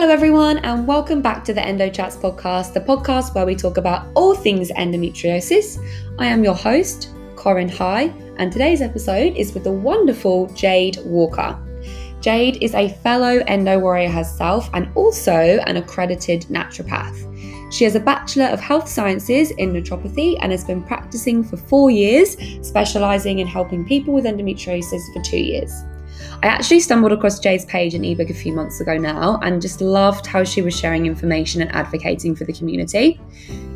[0.00, 3.76] Hello, everyone, and welcome back to the Endo Chats podcast, the podcast where we talk
[3.76, 5.78] about all things endometriosis.
[6.18, 8.04] I am your host, Corinne High,
[8.38, 11.54] and today's episode is with the wonderful Jade Walker.
[12.22, 15.32] Jade is a fellow endo warrior herself and also
[15.66, 17.70] an accredited naturopath.
[17.70, 21.90] She has a Bachelor of Health Sciences in naturopathy and has been practicing for four
[21.90, 25.70] years, specialising in helping people with endometriosis for two years.
[26.42, 29.80] I actually stumbled across Jade's page and ebook a few months ago now and just
[29.80, 33.20] loved how she was sharing information and advocating for the community.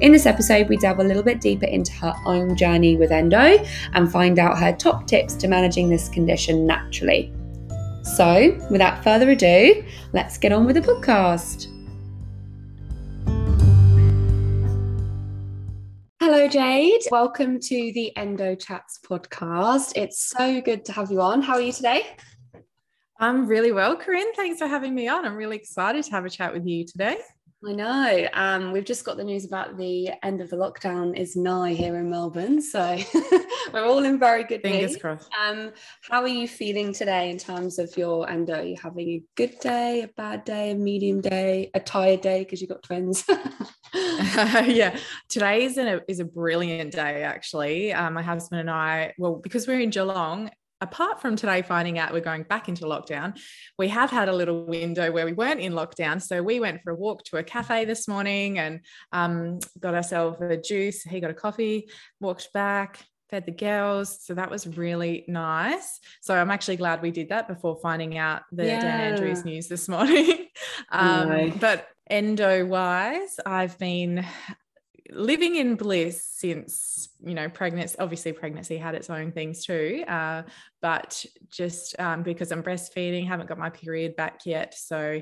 [0.01, 3.65] In this episode, we delve a little bit deeper into her own journey with endo
[3.93, 7.33] and find out her top tips to managing this condition naturally.
[8.03, 11.69] So, without further ado, let's get on with the podcast.
[16.21, 17.03] Hello, Jade.
[17.11, 19.93] Welcome to the Endo Chats podcast.
[19.95, 21.41] It's so good to have you on.
[21.41, 22.07] How are you today?
[23.19, 24.33] I'm really well, Corinne.
[24.35, 25.25] Thanks for having me on.
[25.25, 27.19] I'm really excited to have a chat with you today.
[27.67, 28.29] I know.
[28.35, 31.97] Um, we've just got the news about the end of the lockdown is nigh here
[31.97, 32.99] in Melbourne, so
[33.73, 35.01] we're all in very good fingers mood.
[35.01, 35.31] crossed.
[35.41, 38.57] Um, how are you feeling today in terms of your endo?
[38.57, 42.41] Are you having a good day, a bad day, a medium day, a tired day
[42.41, 43.25] because you've got twins?
[43.31, 43.39] uh,
[44.67, 44.99] yeah,
[45.31, 47.95] today is a is a brilliant day actually.
[47.95, 50.51] Um, my husband and I, well, because we're in Geelong
[50.85, 53.37] apart from today finding out we're going back into lockdown,
[53.79, 56.23] we have had a little window where we weren't in lockdown.
[56.23, 58.81] So we went for a walk to a cafe this morning and
[59.13, 61.03] um, got ourselves a juice.
[61.03, 61.89] He got a coffee,
[62.21, 64.25] walked back, fed the girls.
[64.25, 65.99] So that was really nice.
[66.21, 68.81] So I'm actually glad we did that before finding out the yeah.
[68.81, 70.47] Dan Andrews news this morning.
[70.91, 71.53] um, no.
[71.59, 74.25] But endo wise, I've been
[75.11, 80.43] living in bliss since you know pregnancy obviously pregnancy had its own things too uh,
[80.81, 84.75] but just um, because i'm breastfeeding haven't got my period back yet.
[84.75, 85.21] So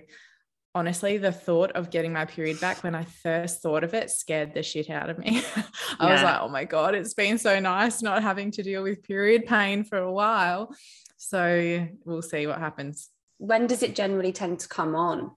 [0.75, 4.55] honestly the thought of getting my period back when i first thought of it scared
[4.55, 5.43] the shit out of me.
[6.01, 6.13] I yeah.
[6.13, 9.47] was like oh my god it's been so nice not having to deal with period
[9.47, 10.75] pain for a while.
[11.19, 13.09] So we'll see what happens.
[13.39, 15.31] When does it generally tend to come on?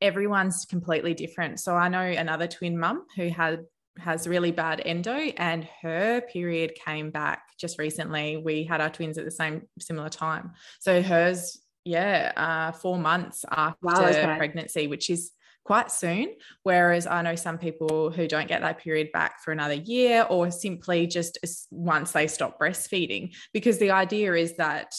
[0.00, 1.60] Everyone's completely different.
[1.60, 3.64] So I know another twin mum who had
[3.98, 8.36] has really bad endo and her period came back just recently.
[8.36, 10.52] We had our twins at the same similar time.
[10.80, 14.36] So hers yeah uh, four months after wow, okay.
[14.36, 15.32] pregnancy which is
[15.64, 16.34] quite soon.
[16.62, 20.50] Whereas i know some people who don't get that period back for another year or
[20.50, 21.38] simply just
[21.70, 24.94] once they stop breastfeeding because the idea is that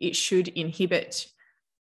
[0.00, 1.26] it should inhibit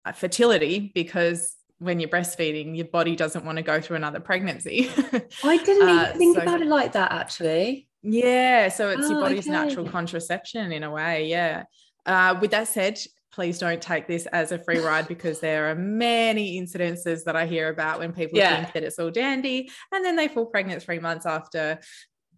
[0.06, 4.90] uh, fertility because when you're breastfeeding, your body doesn't want to go through another pregnancy.
[5.44, 7.88] I didn't even uh, think so, about it like that, actually.
[8.02, 8.70] Yeah.
[8.70, 9.52] So it's oh, your body's okay.
[9.52, 11.28] natural contraception in a way.
[11.28, 11.64] Yeah.
[12.06, 13.00] Uh, with that said,
[13.32, 17.46] please don't take this as a free ride because there are many incidences that I
[17.46, 18.64] hear about when people yeah.
[18.64, 21.80] think that it's all dandy and then they fall pregnant three months after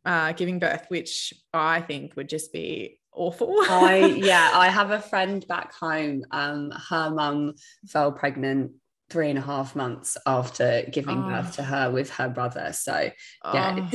[0.06, 3.56] uh, giving birth, which I think would just be awful.
[3.60, 6.24] I yeah, I have a friend back home.
[6.32, 7.54] Um, her mum
[7.88, 8.72] fell pregnant
[9.10, 11.30] three and a half months after giving oh.
[11.30, 12.72] birth to her with her brother.
[12.74, 13.10] So,
[13.54, 13.90] yeah, oh.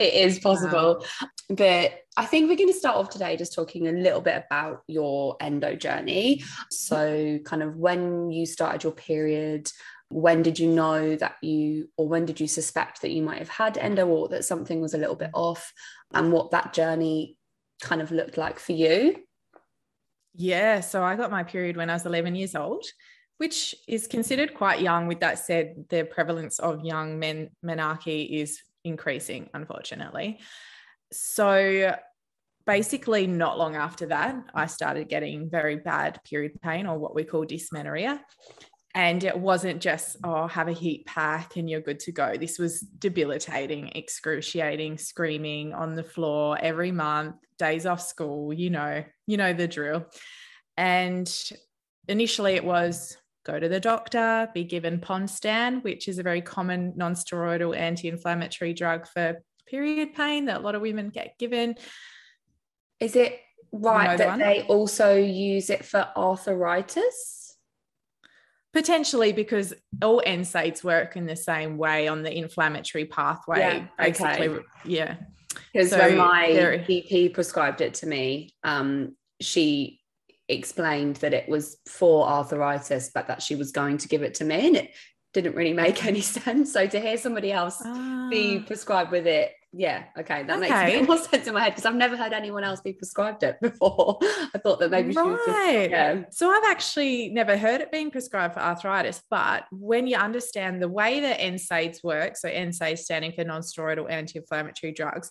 [0.00, 1.04] it is possible.
[1.20, 1.28] Wow.
[1.50, 4.82] But I think we're going to start off today just talking a little bit about
[4.86, 6.42] your endo journey.
[6.70, 9.70] So, kind of when you started your period,
[10.08, 13.48] when did you know that you, or when did you suspect that you might have
[13.48, 15.72] had endo or that something was a little bit off,
[16.14, 17.36] and what that journey
[17.80, 19.16] kind of looked like for you?
[20.34, 22.84] Yeah, so I got my period when I was 11 years old
[23.40, 25.06] which is considered quite young.
[25.06, 30.40] With that said, the prevalence of young men menarche is increasing, unfortunately.
[31.10, 31.96] So
[32.66, 37.24] basically, not long after that, I started getting very bad period pain or what we
[37.24, 38.22] call dysmenorrhea.
[38.94, 42.36] And it wasn't just, oh, have a heat pack and you're good to go.
[42.36, 49.02] This was debilitating, excruciating, screaming on the floor every month, days off school, you know,
[49.26, 50.04] you know the drill.
[50.76, 51.26] And
[52.06, 56.92] initially it was go to the doctor, be given Ponstan, which is a very common
[56.96, 61.76] non-steroidal anti-inflammatory drug for period pain that a lot of women get given.
[62.98, 63.40] Is it
[63.72, 67.56] right that they also use it for arthritis?
[68.72, 73.58] Potentially, because all NSAIDs work in the same way on the inflammatory pathway.
[73.58, 74.64] Yeah, basically, okay.
[74.84, 75.16] yeah.
[75.72, 76.48] Because so when my
[76.86, 79.99] GP prescribed it to me, um, she
[80.50, 84.44] explained that it was for arthritis, but that she was going to give it to
[84.44, 84.66] me.
[84.68, 84.90] And it
[85.32, 86.72] didn't really make any sense.
[86.72, 88.28] So to hear somebody else ah.
[88.30, 91.00] be prescribed with it Yeah, okay, that makes okay.
[91.06, 94.18] more sense in my head because I've never heard anyone else be prescribed it before.
[94.22, 95.38] I thought that maybe right.
[95.46, 96.22] Just, yeah.
[96.30, 100.88] So I've actually never heard it being prescribed for arthritis, but when you understand the
[100.88, 105.30] way that NSAIDs work, so NSAIDs standing for non-steroidal anti-inflammatory drugs,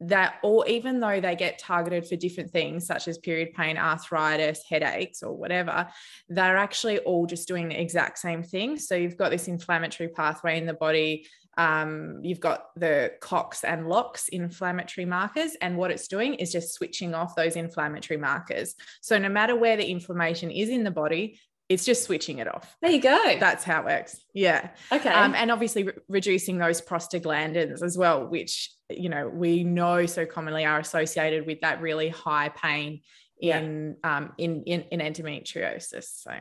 [0.00, 4.62] that or even though they get targeted for different things such as period pain arthritis
[4.68, 5.86] headaches or whatever
[6.30, 10.56] they're actually all just doing the exact same thing so you've got this inflammatory pathway
[10.56, 11.26] in the body
[11.58, 16.72] um, you've got the COX and LOX inflammatory markers, and what it's doing is just
[16.72, 18.76] switching off those inflammatory markers.
[19.02, 21.38] So, no matter where the inflammation is in the body,
[21.70, 22.76] it's just switching it off.
[22.82, 23.36] There you go.
[23.38, 24.20] That's how it works.
[24.34, 24.70] Yeah.
[24.90, 25.08] Okay.
[25.08, 30.26] Um, and obviously re- reducing those prostaglandins as well, which you know we know so
[30.26, 33.02] commonly are associated with that really high pain
[33.40, 34.16] in yeah.
[34.16, 36.22] um in, in in endometriosis.
[36.22, 36.32] So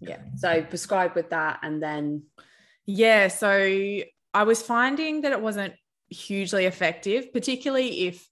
[0.00, 0.20] yeah.
[0.36, 2.22] So prescribe with that, and then
[2.86, 3.28] yeah.
[3.28, 3.50] So
[4.32, 5.74] I was finding that it wasn't
[6.08, 8.26] hugely effective, particularly if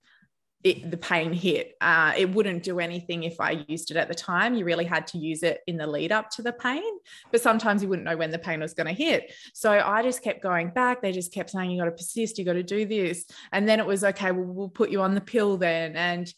[0.67, 1.77] it, the pain hit.
[1.81, 4.57] Uh, it wouldn't do anything if I used it at the time.
[4.57, 6.83] You really had to use it in the lead up to the pain,
[7.31, 9.33] but sometimes you wouldn't know when the pain was going to hit.
[9.55, 11.03] So I just kept going back.
[11.03, 13.27] They just kept saying, You got to persist, you got to do this.
[13.53, 15.95] And then it was, Okay, well, we'll put you on the pill then.
[15.95, 16.33] And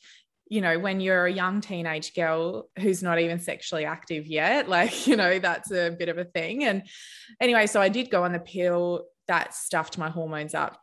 [0.51, 5.07] you know, when you're a young teenage girl who's not even sexually active yet, like,
[5.07, 6.65] you know, that's a bit of a thing.
[6.65, 6.83] And
[7.41, 10.81] anyway, so I did go on the pill that stuffed my hormones up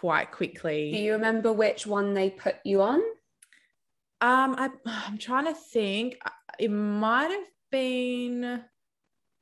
[0.00, 0.92] quite quickly.
[0.92, 3.00] Do you remember which one they put you on?
[4.20, 6.18] Um, I, I'm trying to think.
[6.58, 8.62] It might have been.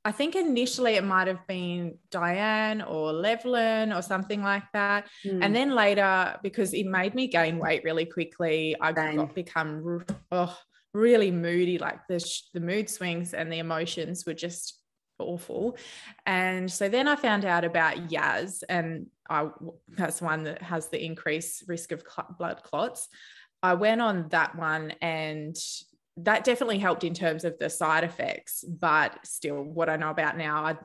[0.06, 5.06] I think initially it might have been Diane or Levlen or something like that.
[5.24, 5.42] Mm.
[5.42, 9.16] And then later, because it made me gain weight really quickly, I Same.
[9.16, 10.58] got become oh,
[10.92, 11.78] really moody.
[11.78, 12.22] Like the,
[12.52, 14.78] the mood swings and the emotions were just
[15.18, 15.78] awful.
[16.26, 19.48] And so then I found out about Yaz, and I
[19.88, 23.08] that's one that has the increased risk of cl- blood clots.
[23.62, 25.56] I went on that one and
[26.18, 30.36] that definitely helped in terms of the side effects, but still, what I know about
[30.36, 30.76] now, I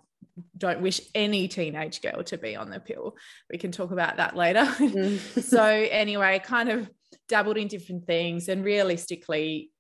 [0.58, 3.16] don't wish any teenage girl to be on the pill.
[3.52, 4.64] We can talk about that later.
[4.64, 5.44] Mm.
[5.44, 6.90] so, anyway, kind of
[7.28, 9.72] dabbled in different things, and realistically,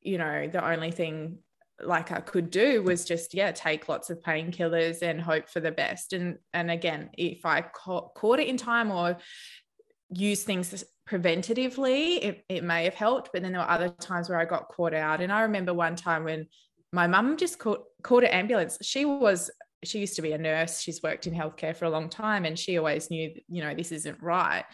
[0.00, 1.38] you know, the only thing
[1.82, 5.70] like I could do was just yeah take lots of painkillers and hope for the
[5.70, 6.12] best.
[6.12, 9.18] And and again if I ca- caught it in time or
[10.10, 14.38] use things preventatively it, it may have helped but then there were other times where
[14.38, 15.20] I got caught out.
[15.20, 16.46] And I remember one time when
[16.92, 18.78] my mum just caught caught an ambulance.
[18.82, 19.50] She was
[19.84, 20.80] she used to be a nurse.
[20.80, 23.92] She's worked in healthcare for a long time and she always knew you know this
[23.92, 24.64] isn't right.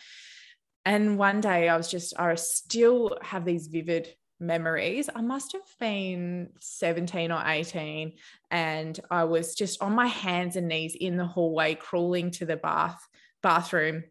[0.84, 4.08] And one day I was just I still have these vivid
[4.42, 5.08] memories.
[5.14, 8.12] I must have been 17 or 18,
[8.50, 12.56] and I was just on my hands and knees in the hallway, crawling to the
[12.56, 13.00] bath
[13.42, 14.04] bathroom,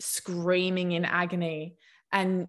[0.00, 1.76] screaming in agony.
[2.12, 2.48] And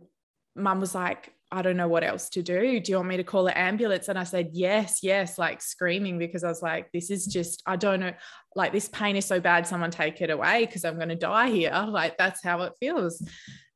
[0.55, 2.79] mum was like, I don't know what else to do.
[2.79, 4.07] Do you want me to call an ambulance?
[4.07, 7.75] And I said, yes, yes, like screaming because I was like, this is just, I
[7.75, 8.13] don't know,
[8.55, 11.51] like this pain is so bad, someone take it away because I'm going to die
[11.51, 11.71] here.
[11.87, 13.21] Like that's how it feels.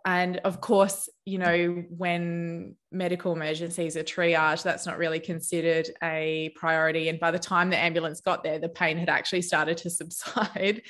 [0.07, 6.53] And of course, you know, when medical emergencies are triaged, that's not really considered a
[6.55, 7.09] priority.
[7.09, 10.83] And by the time the ambulance got there, the pain had actually started to subside.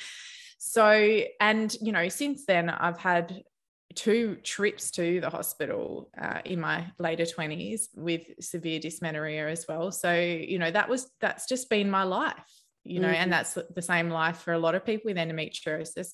[0.59, 3.41] So, and, you know, since then, I've had
[3.95, 9.91] two trips to the hospital uh, in my later 20s with severe dysmenorrhea as well.
[9.91, 12.35] So, you know, that was, that's just been my life
[12.87, 13.15] you know, mm-hmm.
[13.15, 16.13] and that's the same life for a lot of people with endometriosis.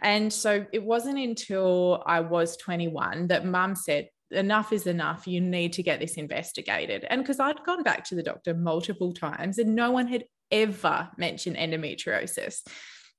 [0.00, 5.26] And so it wasn't until I was 21 that mum said, enough is enough.
[5.26, 7.04] You need to get this investigated.
[7.08, 11.08] And because I'd gone back to the doctor multiple times and no one had ever
[11.16, 12.60] mentioned endometriosis.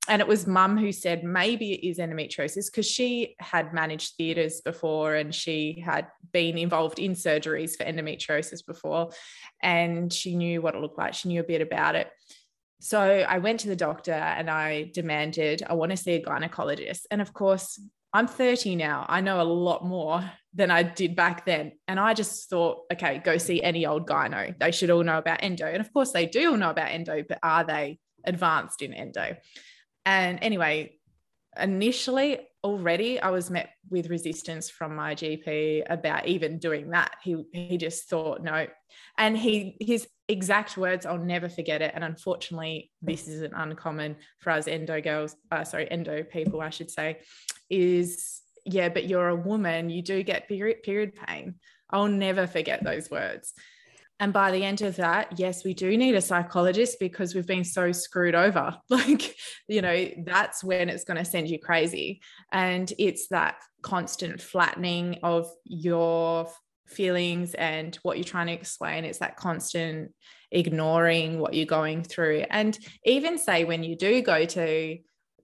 [0.08, 4.60] And it was mum who said maybe it is endometriosis because she had managed theatres
[4.60, 9.10] before and she had been involved in surgeries for endometriosis before.
[9.62, 12.10] And she knew what it looked like, she knew a bit about it.
[12.82, 17.02] So I went to the doctor and I demanded, I want to see a gynecologist.
[17.12, 17.80] And of course,
[18.12, 19.06] I'm 30 now.
[19.08, 21.74] I know a lot more than I did back then.
[21.86, 24.58] And I just thought, okay, go see any old gyno.
[24.58, 25.64] They should all know about endo.
[25.64, 29.36] And of course, they do all know about endo, but are they advanced in endo?
[30.04, 30.98] And anyway,
[31.56, 37.16] initially, already I was met with resistance from my GP about even doing that.
[37.22, 38.66] He he just thought no,
[39.18, 41.92] and he his exact words I'll never forget it.
[41.94, 46.90] And unfortunately, this isn't uncommon for us endo girls, uh, sorry, endo people, I should
[46.90, 47.20] say,
[47.70, 51.56] is yeah, but you're a woman, you do get period period pain.
[51.90, 53.52] I'll never forget those words.
[54.20, 57.64] And by the end of that, yes, we do need a psychologist because we've been
[57.64, 58.76] so screwed over.
[58.88, 59.34] Like,
[59.66, 62.20] you know, that's when it's going to send you crazy.
[62.52, 66.48] And it's that constant flattening of your
[66.86, 69.04] feelings and what you're trying to explain.
[69.04, 70.12] It's that constant
[70.50, 72.44] ignoring what you're going through.
[72.50, 74.98] And even say when you do go to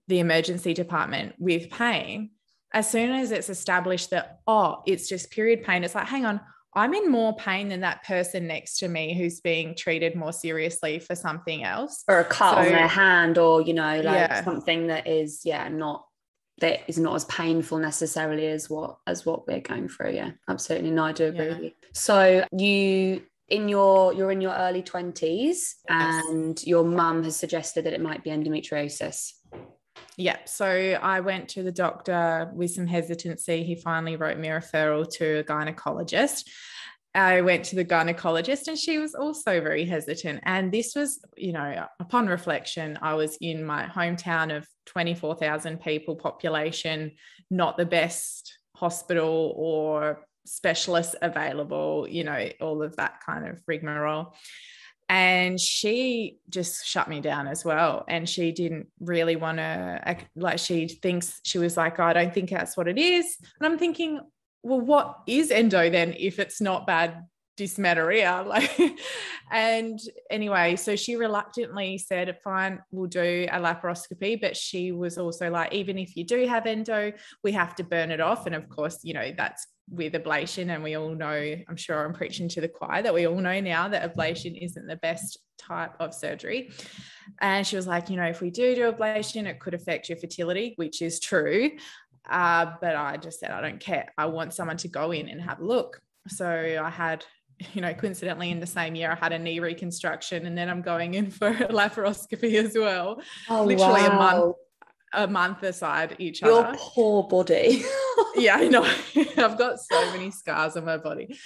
[0.07, 2.31] the emergency department with pain,
[2.73, 6.39] as soon as it's established that, oh, it's just period pain, it's like, hang on,
[6.75, 10.99] I'm in more pain than that person next to me who's being treated more seriously
[10.99, 12.03] for something else.
[12.07, 14.43] Or a cut so, on their hand, or, you know, like yeah.
[14.43, 16.05] something that is, yeah, not
[16.59, 20.11] that is not as painful necessarily as what as what we're going through.
[20.11, 20.91] Yeah, absolutely.
[20.91, 21.53] No, I do agree yeah.
[21.53, 21.71] with you.
[21.93, 25.75] So you in your you're in your early 20s yes.
[25.89, 29.33] and your mum has suggested that it might be endometriosis.
[30.17, 30.49] Yep.
[30.49, 30.67] So
[31.01, 33.63] I went to the doctor with some hesitancy.
[33.63, 36.49] He finally wrote me a referral to a gynecologist.
[37.15, 40.41] I went to the gynecologist and she was also very hesitant.
[40.43, 46.15] And this was, you know, upon reflection, I was in my hometown of 24,000 people
[46.15, 47.13] population,
[47.49, 54.35] not the best hospital or specialists available, you know, all of that kind of rigmarole.
[55.11, 58.05] And she just shut me down as well.
[58.07, 62.51] And she didn't really want to like she thinks she was like i don't think
[62.51, 63.37] that's what it is.
[63.59, 64.19] And i'm thinking
[64.63, 67.23] well what is endo then if it's not bad
[67.59, 68.45] dysmenorrhea?
[68.47, 68.97] Like
[69.51, 69.99] and
[70.29, 75.73] anyway so she reluctantly said fine we'll do a laparoscopy but she was also like
[75.73, 77.11] even if you do have endo
[77.43, 78.45] we have to burn it off.
[78.45, 82.13] And of course you know that's with ablation and we all know i'm sure i'm
[82.13, 85.95] preaching to the choir that we all know now that ablation isn't the best type
[85.99, 86.71] of surgery.
[87.41, 90.17] And she was like you know if we do do ablation it could affect your
[90.17, 91.71] fertility which is true
[92.29, 95.41] uh, but i just said i don't care i want someone to go in and
[95.41, 97.25] have a look so i had
[97.73, 100.81] you know coincidentally in the same year i had a knee reconstruction and then i'm
[100.81, 104.11] going in for a laparoscopy as well oh, literally wow.
[104.11, 104.55] a month
[105.13, 106.67] a month aside each Your other.
[106.67, 107.83] Your poor body.
[108.35, 108.83] yeah, I know.
[109.37, 111.37] I've got so many scars on my body.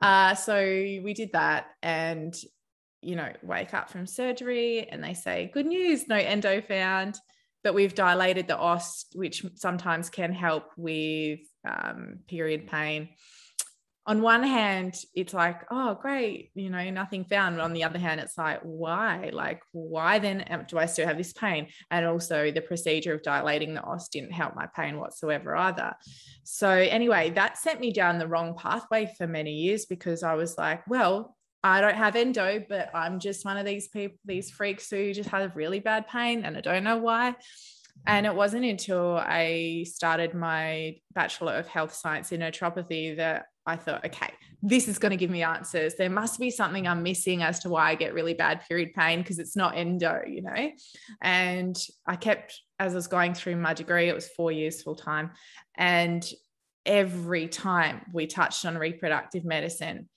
[0.00, 2.34] Uh, so we did that and,
[3.02, 7.18] you know, wake up from surgery and they say, good news, no endo found,
[7.62, 13.10] but we've dilated the os, which sometimes can help with um, period pain
[14.06, 17.56] on one hand, it's like, oh, great, you know, nothing found.
[17.56, 19.30] But on the other hand, it's like, why?
[19.32, 21.68] Like, why then do I still have this pain?
[21.90, 25.92] And also, the procedure of dilating the os didn't help my pain whatsoever either.
[26.44, 30.56] So, anyway, that sent me down the wrong pathway for many years because I was
[30.56, 34.88] like, well, I don't have endo, but I'm just one of these people, these freaks
[34.90, 37.34] who just have really bad pain and I don't know why.
[38.06, 43.76] And it wasn't until I started my Bachelor of Health Science in Naturopathy that I
[43.76, 45.96] thought, okay, this is going to give me answers.
[45.96, 49.20] There must be something I'm missing as to why I get really bad period pain
[49.20, 50.70] because it's not endo, you know?
[51.20, 54.96] And I kept, as I was going through my degree, it was four years full
[54.96, 55.32] time.
[55.76, 56.26] And
[56.86, 60.08] every time we touched on reproductive medicine,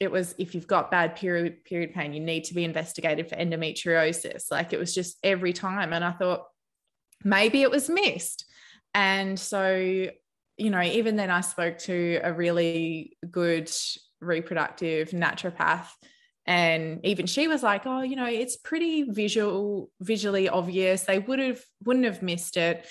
[0.00, 3.36] it was if you've got bad period period pain, you need to be investigated for
[3.36, 4.50] endometriosis.
[4.50, 5.92] Like it was just every time.
[5.92, 6.44] And I thought,
[7.24, 8.44] maybe it was missed.
[8.94, 13.70] And so, you know, even then I spoke to a really good
[14.20, 15.88] reproductive naturopath
[16.48, 21.38] and even she was like oh you know it's pretty visual visually obvious they would
[21.38, 22.84] have wouldn't have missed it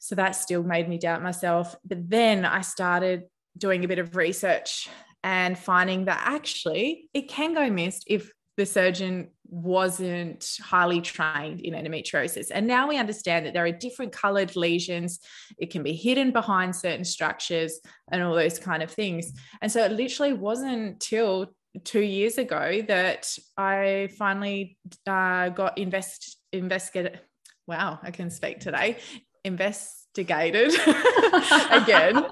[0.00, 3.24] so that still made me doubt myself but then i started
[3.58, 4.88] doing a bit of research
[5.26, 11.74] and finding that actually it can go missed if the surgeon wasn't highly trained in
[11.74, 12.46] endometriosis.
[12.54, 15.18] And now we understand that there are different colored lesions.
[15.58, 17.80] It can be hidden behind certain structures
[18.12, 19.32] and all those kind of things.
[19.60, 21.48] And so it literally wasn't till
[21.82, 24.78] two years ago that I finally
[25.08, 27.18] uh, got invest investigated.
[27.66, 28.98] Wow, I can speak today.
[29.44, 30.72] Investigated
[31.72, 32.26] again.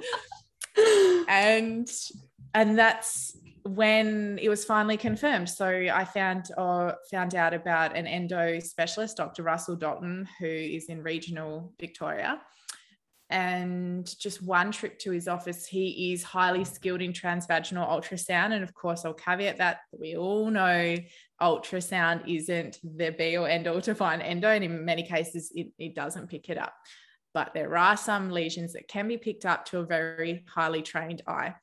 [1.29, 1.89] and
[2.55, 5.49] and that's when it was finally confirmed.
[5.49, 9.43] So I found or uh, found out about an endo specialist, Dr.
[9.43, 12.41] Russell Dalton, who is in regional Victoria.
[13.31, 18.53] And just one trip to his office, he is highly skilled in transvaginal ultrasound.
[18.53, 20.95] And of course, I'll caveat that we all know
[21.41, 24.49] ultrasound isn't the be or end all to find endo.
[24.49, 26.75] And in many cases, it, it doesn't pick it up
[27.35, 31.21] but there are some lesions that can be picked up to a very highly trained
[31.27, 31.55] eye.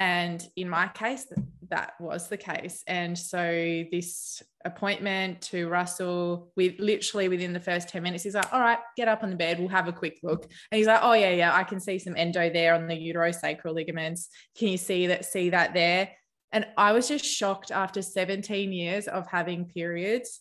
[0.00, 1.26] And in my case,
[1.68, 2.82] that was the case.
[2.86, 8.52] And so this appointment to Russell with literally within the first 10 minutes, he's like,
[8.52, 9.58] all right, get up on the bed.
[9.58, 10.44] We'll have a quick look.
[10.72, 13.74] And he's like, oh yeah, yeah, I can see some endo there on the uterosacral
[13.74, 14.28] ligaments.
[14.58, 16.10] Can you see that, see that there?
[16.50, 20.40] And I was just shocked after 17 years of having periods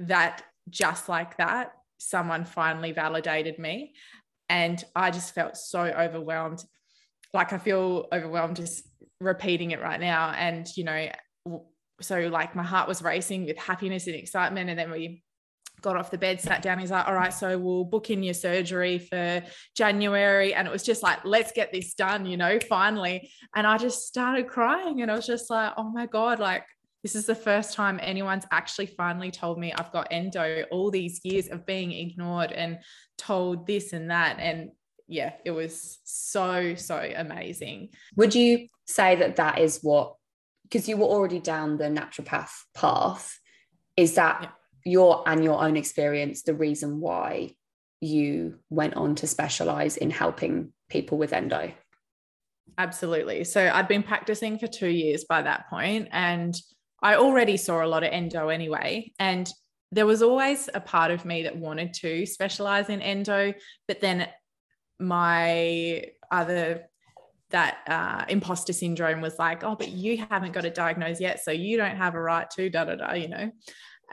[0.00, 3.94] that just like that, someone finally validated me.
[4.48, 6.64] And I just felt so overwhelmed.
[7.32, 8.82] Like I feel overwhelmed just
[9.20, 10.30] repeating it right now.
[10.30, 11.08] And, you know,
[12.00, 14.70] so like my heart was racing with happiness and excitement.
[14.70, 15.22] And then we
[15.82, 16.78] got off the bed, sat down.
[16.78, 19.42] He's like, all right, so we'll book in your surgery for
[19.76, 20.52] January.
[20.52, 23.30] And it was just like, let's get this done, you know, finally.
[23.54, 26.64] And I just started crying and I was just like, oh my God, like
[27.02, 31.20] this is the first time anyone's actually finally told me I've got endo all these
[31.24, 32.78] years of being ignored and
[33.16, 34.38] told this and that.
[34.38, 34.70] And
[35.08, 37.90] yeah, it was so, so amazing.
[38.16, 40.14] Would you say that that is what,
[40.64, 43.38] because you were already down the naturopath path,
[43.96, 44.48] is that yeah
[44.84, 47.54] your and your own experience the reason why
[48.00, 51.72] you went on to specialize in helping people with endo
[52.78, 56.60] absolutely so i'd been practicing for two years by that point and
[57.02, 59.52] i already saw a lot of endo anyway and
[59.92, 63.52] there was always a part of me that wanted to specialize in endo
[63.88, 64.28] but then
[64.98, 66.84] my other
[67.50, 71.50] that uh, imposter syndrome was like, oh, but you haven't got a diagnosis yet, so
[71.50, 73.50] you don't have a right to da da da, you know.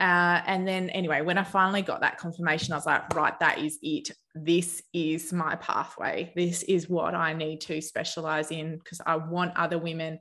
[0.00, 3.58] Uh, and then, anyway, when I finally got that confirmation, I was like, right, that
[3.58, 4.10] is it.
[4.34, 6.32] This is my pathway.
[6.36, 10.20] This is what I need to specialize in because I want other women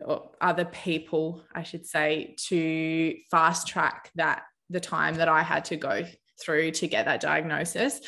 [0.00, 5.64] or other people, I should say, to fast track that the time that I had
[5.66, 6.04] to go
[6.40, 8.00] through to get that diagnosis.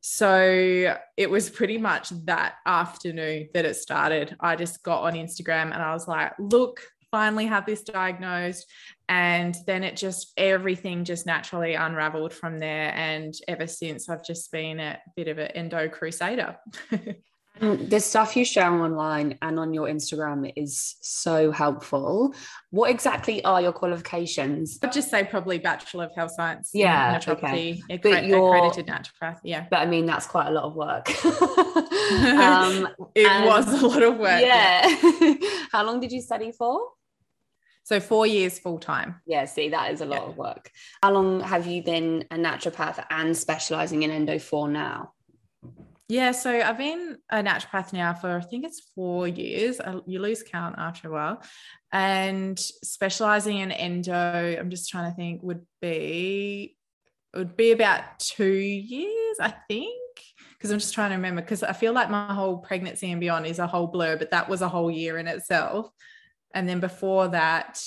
[0.00, 4.36] So it was pretty much that afternoon that it started.
[4.38, 6.80] I just got on Instagram and I was like, look,
[7.10, 8.66] finally have this diagnosed
[9.08, 14.50] and then it just everything just naturally unraveled from there and ever since i've just
[14.50, 16.56] been a bit of an endo crusader
[17.60, 22.34] the stuff you share online and on your instagram is so helpful
[22.70, 27.80] what exactly are your qualifications i'd just say probably bachelor of health science yeah naturopathy
[27.84, 27.96] okay.
[27.98, 33.46] but accredited naturopath yeah but i mean that's quite a lot of work um, it
[33.46, 34.86] was a lot of work yeah.
[35.20, 35.34] yeah.
[35.72, 36.80] how long did you study for
[37.86, 39.20] so four years full time.
[39.26, 40.28] Yeah, see, that is a lot yeah.
[40.30, 40.72] of work.
[41.04, 45.12] How long have you been a naturopath and specializing in endo for now?
[46.08, 49.80] Yeah, so I've been a naturopath now for I think it's four years.
[50.06, 51.42] You lose count after a while.
[51.92, 56.76] And specializing in endo, I'm just trying to think, would be
[57.34, 59.92] would be about two years, I think.
[60.56, 63.46] Because I'm just trying to remember, because I feel like my whole pregnancy and beyond
[63.46, 65.90] is a whole blur, but that was a whole year in itself
[66.56, 67.78] and then before that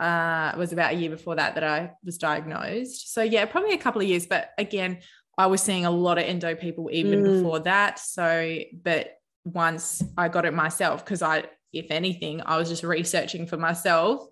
[0.00, 3.12] uh, it was about a year before that that I was diagnosed.
[3.12, 4.26] So yeah, probably a couple of years.
[4.26, 5.00] But again,
[5.38, 7.34] I was seeing a lot of endo people even mm.
[7.34, 7.98] before that.
[7.98, 13.46] So, but once I got it myself, because I, if anything, I was just researching
[13.46, 14.26] for myself,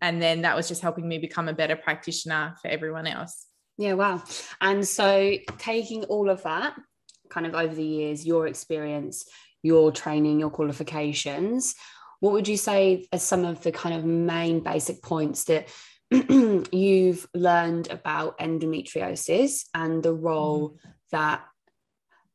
[0.00, 3.46] and then that was just helping me become a better practitioner for everyone else.
[3.76, 4.22] Yeah, wow.
[4.60, 6.74] And so taking all of that
[7.30, 9.24] kind of over the years, your experience,
[9.62, 11.74] your training, your qualifications,
[12.20, 15.68] what would you say are some of the kind of main basic points that
[16.72, 20.76] you've learned about endometriosis and the role mm.
[21.12, 21.44] that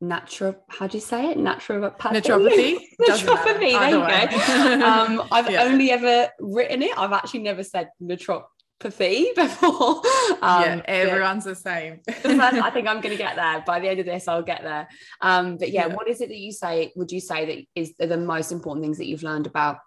[0.01, 5.63] natural how do you say it naturopathy naturopathy naturopathy there you go um, i've yeah.
[5.63, 8.43] only ever written it i've actually never said naturopathy
[9.35, 10.01] before.
[10.41, 12.01] Um, yeah, everyone's the same.
[12.07, 13.63] I think I'm going to get there.
[13.65, 14.87] By the end of this, I'll get there.
[15.21, 16.91] Um, but yeah, yeah, what is it that you say?
[16.95, 19.77] Would you say that is the most important things that you've learned about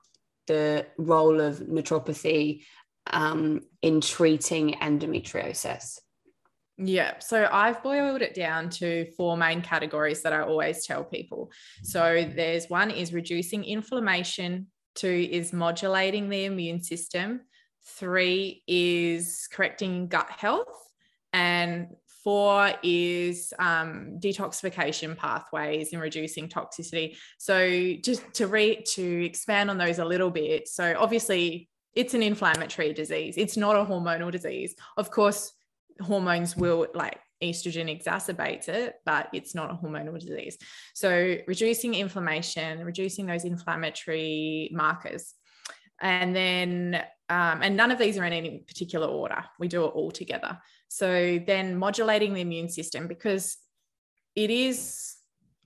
[0.47, 2.63] the role of naturopathy
[3.11, 6.01] um, in treating endometriosis?
[6.79, 11.51] Yeah, so I've boiled it down to four main categories that I always tell people.
[11.83, 17.41] So there's one is reducing inflammation, two is modulating the immune system,
[17.87, 20.67] Three is correcting gut health.
[21.33, 21.89] And
[22.25, 27.17] four is um, detoxification pathways and reducing toxicity.
[27.39, 30.67] So just to re- to expand on those a little bit.
[30.67, 33.35] So obviously it's an inflammatory disease.
[33.37, 34.75] It's not a hormonal disease.
[34.97, 35.53] Of course,
[36.01, 40.59] hormones will like estrogen exacerbates it, but it's not a hormonal disease.
[40.95, 45.35] So reducing inflammation, reducing those inflammatory markers.
[46.01, 49.43] And then um, and none of these are in any particular order.
[49.59, 50.59] We do it all together.
[50.89, 53.57] So then modulating the immune system because
[54.35, 55.17] it is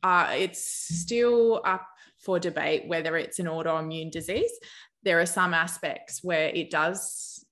[0.03, 1.87] uh, it's still up
[2.19, 4.53] for debate whether it's an autoimmune disease.
[5.03, 7.45] There are some aspects where it does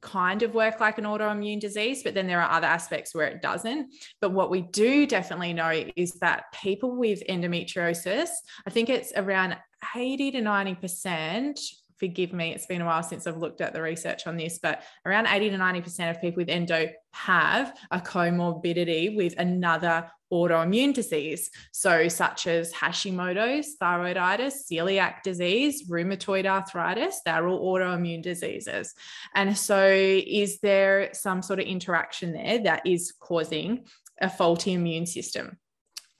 [0.00, 3.42] kind of work like an autoimmune disease, but then there are other aspects where it
[3.42, 3.92] doesn't.
[4.20, 8.28] But what we do definitely know is that people with endometriosis,
[8.66, 9.56] I think it's around
[9.94, 11.60] 80 to 90%
[12.00, 14.82] forgive me, it's been a while since I've looked at the research on this, but
[15.04, 21.50] around 80 to 90% of people with endo have a comorbidity with another autoimmune disease.
[21.72, 28.94] So, such as Hashimoto's, thyroiditis, celiac disease, rheumatoid arthritis, they're all autoimmune diseases.
[29.34, 33.84] And so, is there some sort of interaction there that is causing
[34.20, 35.58] a faulty immune system?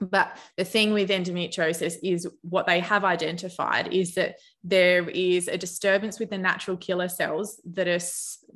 [0.01, 5.57] But the thing with endometriosis is what they have identified is that there is a
[5.57, 7.99] disturbance with the natural killer cells that are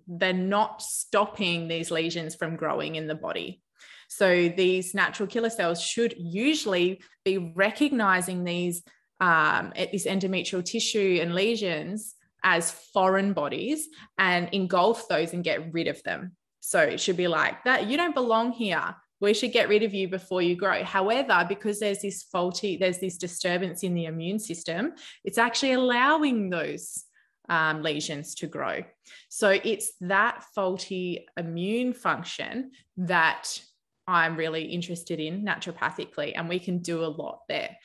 [0.07, 3.61] they're not stopping these lesions from growing in the body.
[4.07, 8.83] So these natural killer cells should usually be recognizing these
[9.19, 13.87] um, this endometrial tissue and lesions as foreign bodies
[14.19, 16.35] and engulf those and get rid of them.
[16.59, 17.87] So it should be like that.
[17.87, 18.95] You don't belong here.
[19.25, 20.83] We should get rid of you before you grow.
[20.83, 26.49] However, because there's this faulty, there's this disturbance in the immune system, it's actually allowing
[26.49, 27.03] those
[27.49, 28.83] um, lesions to grow.
[29.29, 33.59] So it's that faulty immune function that
[34.07, 37.75] I'm really interested in naturopathically, and we can do a lot there.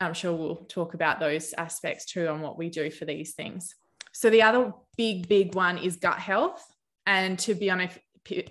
[0.00, 3.74] I'm sure we'll talk about those aspects too on what we do for these things.
[4.12, 6.64] So the other big, big one is gut health.
[7.06, 7.98] And to be honest,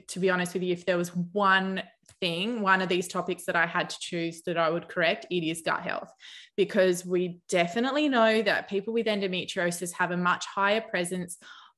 [0.07, 1.81] to be honest with you, if there was one
[2.19, 5.43] thing, one of these topics that I had to choose that I would correct, it
[5.43, 6.11] is gut health,
[6.57, 11.37] because we definitely know that people with endometriosis have a much higher presence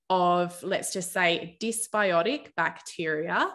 [0.09, 3.47] of, let's just say, dysbiotic bacteria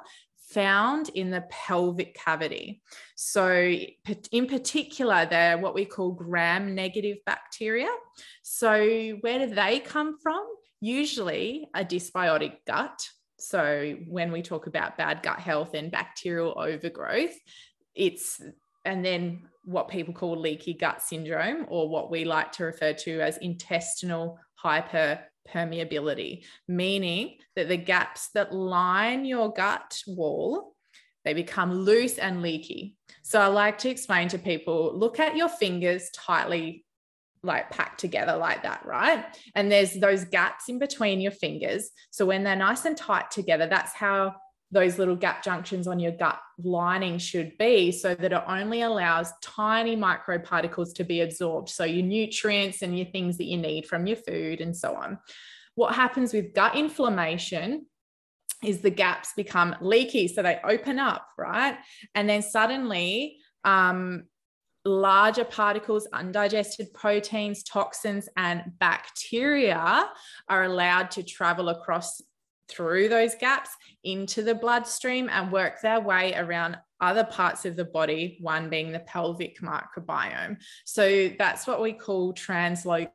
[0.49, 2.81] found in the pelvic cavity.
[3.17, 3.77] So,
[4.33, 7.91] in particular, they're what we call gram negative bacteria.
[8.43, 10.47] So, where do they come from?
[10.81, 13.09] Usually, a dysbiotic gut.
[13.39, 17.35] So, when we talk about bad gut health and bacterial overgrowth,
[17.95, 18.41] it's
[18.85, 23.21] and then what people call leaky gut syndrome, or what we like to refer to
[23.21, 25.21] as intestinal hyper
[25.53, 30.77] permeability, meaning that the gaps that line your gut wall
[31.27, 32.95] they become loose and leaky.
[33.25, 36.86] So I like to explain to people look at your fingers tightly
[37.47, 39.25] like packed together like that, right?
[39.55, 41.91] And there's those gaps in between your fingers.
[42.11, 44.35] So when they're nice and tight together, that's how
[44.73, 49.33] those little gap junctions on your gut lining should be so that it only allows
[49.41, 51.69] tiny microparticles to be absorbed.
[51.69, 55.19] So, your nutrients and your things that you need from your food and so on.
[55.77, 57.87] What happens with gut inflammation
[58.65, 60.27] is the gaps become leaky.
[60.27, 61.79] So, they open up, right?
[62.15, 64.25] And then suddenly, um,
[64.87, 70.09] larger particles, undigested proteins, toxins, and bacteria
[70.49, 72.23] are allowed to travel across
[72.69, 73.71] through those gaps
[74.05, 78.91] into the bloodstream and work their way around other parts of the body, one being
[78.91, 80.57] the pelvic microbiome.
[80.85, 83.11] So that's what we call translocation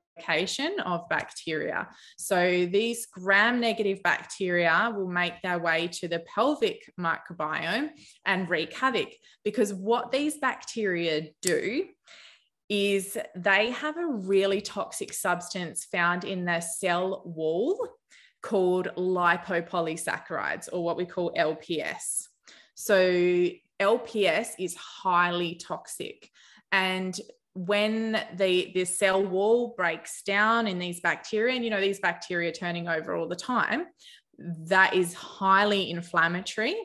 [0.80, 1.88] of bacteria.
[2.18, 7.90] So these gram negative bacteria will make their way to the pelvic microbiome
[8.26, 9.10] and wreak havoc
[9.44, 11.86] because what these bacteria do
[12.70, 17.78] is they have a really toxic substance found in their cell wall
[18.42, 22.28] called lipopolysaccharides, or what we call LPS.
[22.76, 23.50] So,
[23.82, 26.30] LPS is highly toxic.
[26.72, 27.20] And
[27.54, 32.52] when the, the cell wall breaks down in these bacteria, and you know, these bacteria
[32.52, 33.86] turning over all the time,
[34.38, 36.76] that is highly inflammatory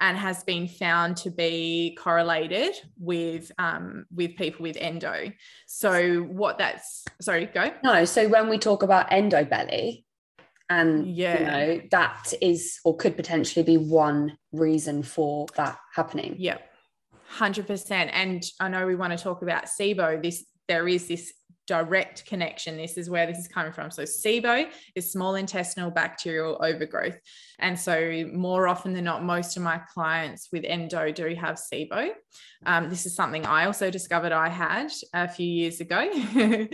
[0.00, 5.32] and has been found to be correlated with um, with people with endo.
[5.66, 7.72] So what that's sorry, go.
[7.82, 10.04] No, so when we talk about endobelly,
[10.70, 16.36] and yeah you know that is or could potentially be one reason for that happening
[16.38, 16.58] yeah
[17.30, 21.32] 100% and i know we want to talk about sibo this there is this
[21.70, 22.76] direct connection.
[22.76, 23.92] This is where this is coming from.
[23.92, 27.16] So, SIBO is small intestinal bacterial overgrowth.
[27.60, 32.10] And so, more often than not, most of my clients with endo do have SIBO.
[32.66, 36.10] Um, this is something I also discovered I had a few years ago.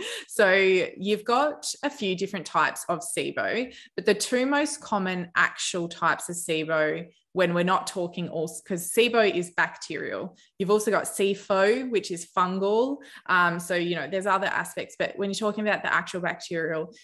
[0.27, 5.87] so, you've got a few different types of SIBO, but the two most common actual
[5.89, 7.05] types of SIBO
[7.37, 10.35] when we're not talking also because SIBO is bacterial.
[10.57, 12.97] You've also got SIFO, which is fungal.
[13.27, 16.95] Um, so, you know, there's other aspects, but when you're talking about the actual bacterial,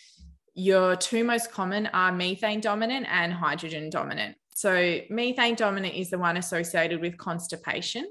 [0.56, 4.36] your two most common are methane dominant and hydrogen dominant.
[4.56, 8.06] So, methane dominant is the one associated with constipation,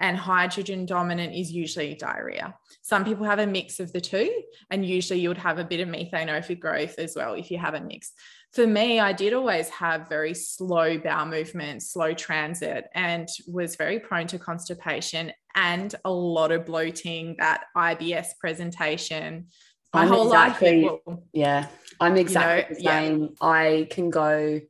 [0.00, 2.54] and hydrogen dominant is usually diarrhea.
[2.80, 4.30] Some people have a mix of the two,
[4.70, 7.74] and usually you would have a bit of methane overgrowth as well if you have
[7.74, 8.12] a mix
[8.56, 14.00] for me, I did always have very slow bowel movements, slow transit, and was very
[14.00, 19.48] prone to constipation and a lot of bloating, that IBS presentation,
[19.94, 21.18] my I'm whole exactly- life.
[21.34, 21.66] Yeah,
[22.00, 22.90] I'm exactly the yeah.
[23.00, 23.34] same.
[23.42, 24.60] I can go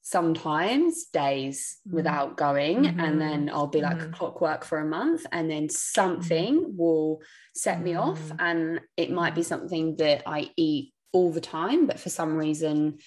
[0.00, 1.92] sometimes days Mhm.
[1.92, 2.98] without going, Mhm.
[3.02, 4.12] and then I'll be like Mhm.
[4.14, 7.20] clockwork for a month, and then something will
[7.54, 8.36] set me off, Mm.
[8.38, 12.98] and it might be something that I eat all the time, but for some reason,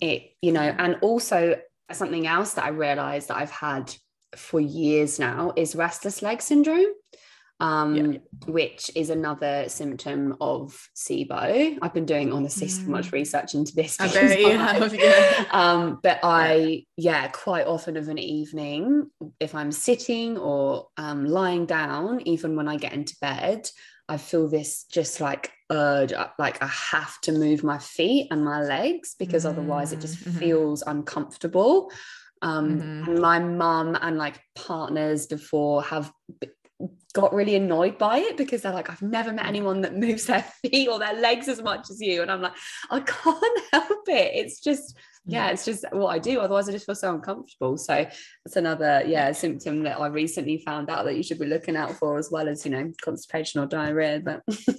[0.00, 1.58] it you know, and also
[1.92, 3.94] something else that I realized that I've had
[4.34, 6.92] for years now is restless leg syndrome
[7.58, 8.18] um, Yeah.
[8.46, 11.78] which is another symptom of SIBO.
[11.80, 13.12] I've been doing honestly so much Mm.
[13.12, 13.98] research into this.
[13.98, 15.44] I bet you I- have, yeah.
[15.52, 21.64] um, but I, yeah, quite often of an evening, if I'm sitting or um, lying
[21.64, 23.70] down, even when I get into bed,
[24.08, 28.44] I feel this just like urge, uh, like I have to move my feet and
[28.44, 30.38] my legs because otherwise it just Mm, mhm.
[30.38, 31.90] feels uncomfortable.
[32.42, 33.20] Um, Mhm.
[33.20, 36.48] my mum and like partners before have b-
[37.14, 40.42] got really annoyed by it because they're like, I've never met anyone that moves their
[40.62, 42.22] feet or their legs as much as you.
[42.22, 42.52] And I'm like,
[42.90, 44.32] I can't help it.
[44.34, 46.40] It's just, yeah, it's just what I do.
[46.40, 47.76] Otherwise, I just feel so uncomfortable.
[47.76, 47.94] So
[48.44, 51.92] that's another, yeah, symptom that I recently found out that you should be looking out
[51.92, 54.20] for, as well as, you know, constipation or diarrhea.
[54.24, 54.42] But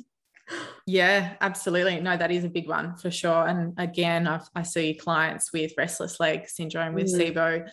[0.86, 2.00] Yeah, absolutely.
[2.00, 3.46] No, that is a big one for sure.
[3.48, 7.34] And again, I've, I see clients with restless leg syndrome with Mm.
[7.34, 7.70] SIBO.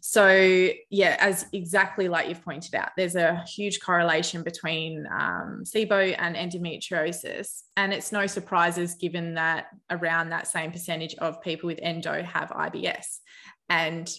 [0.00, 6.14] So, yeah, as exactly like you've pointed out, there's a huge correlation between um, SIBO
[6.18, 7.62] and endometriosis.
[7.76, 12.48] And it's no surprises given that around that same percentage of people with endo have
[12.50, 13.18] IBS.
[13.68, 14.10] And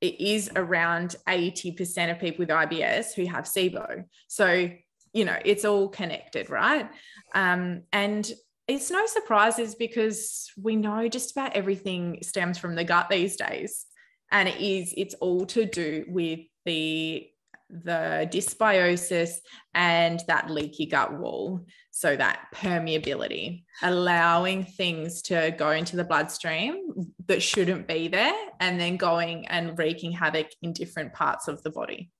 [0.00, 4.04] it is around 80% of people with IBS who have SIBO.
[4.28, 4.70] So,
[5.12, 6.88] you know, it's all connected, right?
[7.34, 8.30] Um, and
[8.68, 13.86] it's no surprises because we know just about everything stems from the gut these days.
[14.30, 17.28] And it is, it's all to do with the
[17.70, 19.40] the dysbiosis
[19.74, 21.66] and that leaky gut wall.
[21.90, 28.80] So that permeability, allowing things to go into the bloodstream that shouldn't be there, and
[28.80, 32.10] then going and wreaking havoc in different parts of the body.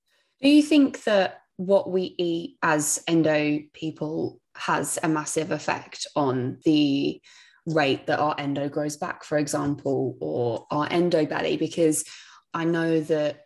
[0.42, 6.58] do you think that what we eat as endo people has a massive effect on
[6.64, 7.20] the
[7.74, 11.56] rate that our endo grows back, for example, or our endo belly?
[11.56, 12.04] Because
[12.54, 13.40] I know that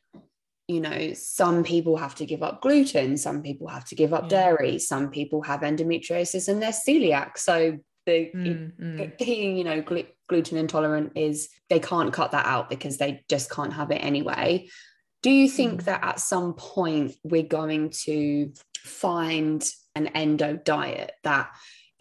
[0.69, 4.23] you know some people have to give up gluten some people have to give up
[4.25, 4.29] Yeah.
[4.29, 9.19] dairy some people have endometriosis and they're celiac so the Mm, mm.
[9.25, 13.51] being you know glu- gluten intolerant is they can't cut that out because they just
[13.51, 14.69] can't have it anyway
[15.25, 15.85] do you think Mm.
[15.87, 18.53] that at some point we're going to
[18.85, 21.51] find an endo diet that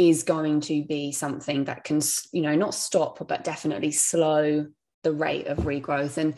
[0.09, 4.65] is going to be something that can you know not stop but definitely slow
[5.03, 6.35] the rate of regrowth and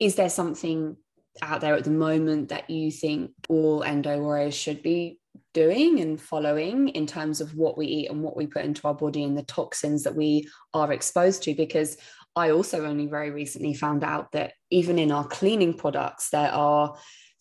[0.00, 0.96] is there something
[1.42, 5.18] out there at the moment that you think all endo warriors should be
[5.52, 8.94] doing and following in terms of what we eat and what we put into our
[8.94, 11.96] body and the toxins that we are exposed to because
[12.36, 16.96] I also only very recently found out that even in our cleaning products there are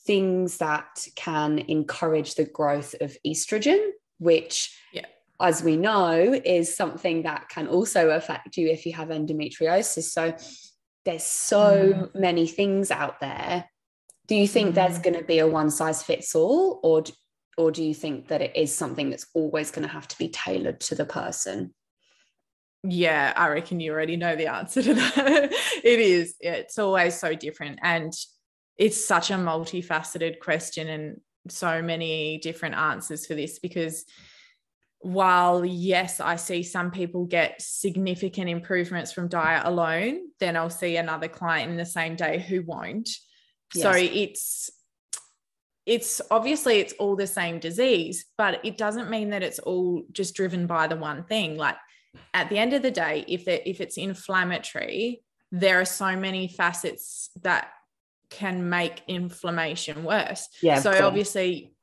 [0.05, 5.05] things that can encourage the growth of estrogen which Yeah.
[5.43, 6.13] As we know
[6.45, 10.34] is something that can also affect you if you have endometriosis so
[11.06, 13.65] there's so many things out there
[14.27, 15.03] do you think there's Mm.
[15.03, 17.03] going to be a one size fits all or
[17.58, 20.29] or do you think that it is something that's always going to have to be
[20.29, 21.73] tailored to the person
[22.84, 25.53] Yeah, I reckon you already know the answer to that.
[25.84, 26.36] it is.
[26.39, 27.79] It's always so different.
[27.82, 28.12] And
[28.77, 34.03] it's such a multifaceted question and so many different answers for this because
[35.03, 40.95] while yes i see some people get significant improvements from diet alone then i'll see
[40.97, 43.09] another client in the same day who won't.
[43.73, 44.69] So it's
[45.85, 50.35] it's obviously it's all the same disease but it doesn't mean that it's all just
[50.35, 51.57] driven by the one thing.
[51.57, 51.75] Like
[52.33, 56.47] at the end of the day if it, if it's inflammatory there are so many
[56.47, 57.69] facets that
[58.29, 60.47] can make inflammation worse.
[60.61, 61.73] Yeah, so obviously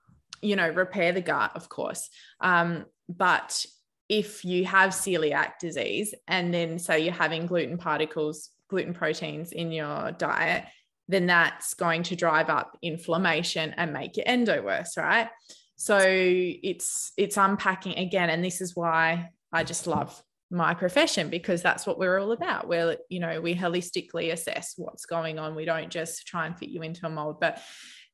[0.42, 2.08] you know repair the gut of course.
[2.40, 3.64] Um, but
[4.08, 9.72] if you have celiac disease and then say you're having gluten particles gluten proteins in
[9.72, 10.64] your diet
[11.08, 15.28] then that's going to drive up inflammation and make your endo worse right?
[15.76, 21.62] So it's it's unpacking again and this is why i just love my profession because
[21.62, 22.66] that's what we're all about.
[22.66, 25.54] Where you know we holistically assess what's going on.
[25.54, 27.38] We don't just try and fit you into a mold.
[27.40, 27.62] But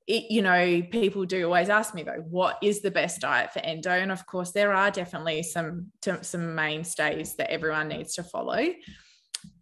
[0.06, 3.58] it, you know people do always ask me though what is the best diet for
[3.60, 3.90] endo?
[3.90, 5.88] And of course there are definitely some
[6.22, 8.66] some mainstays that everyone needs to follow.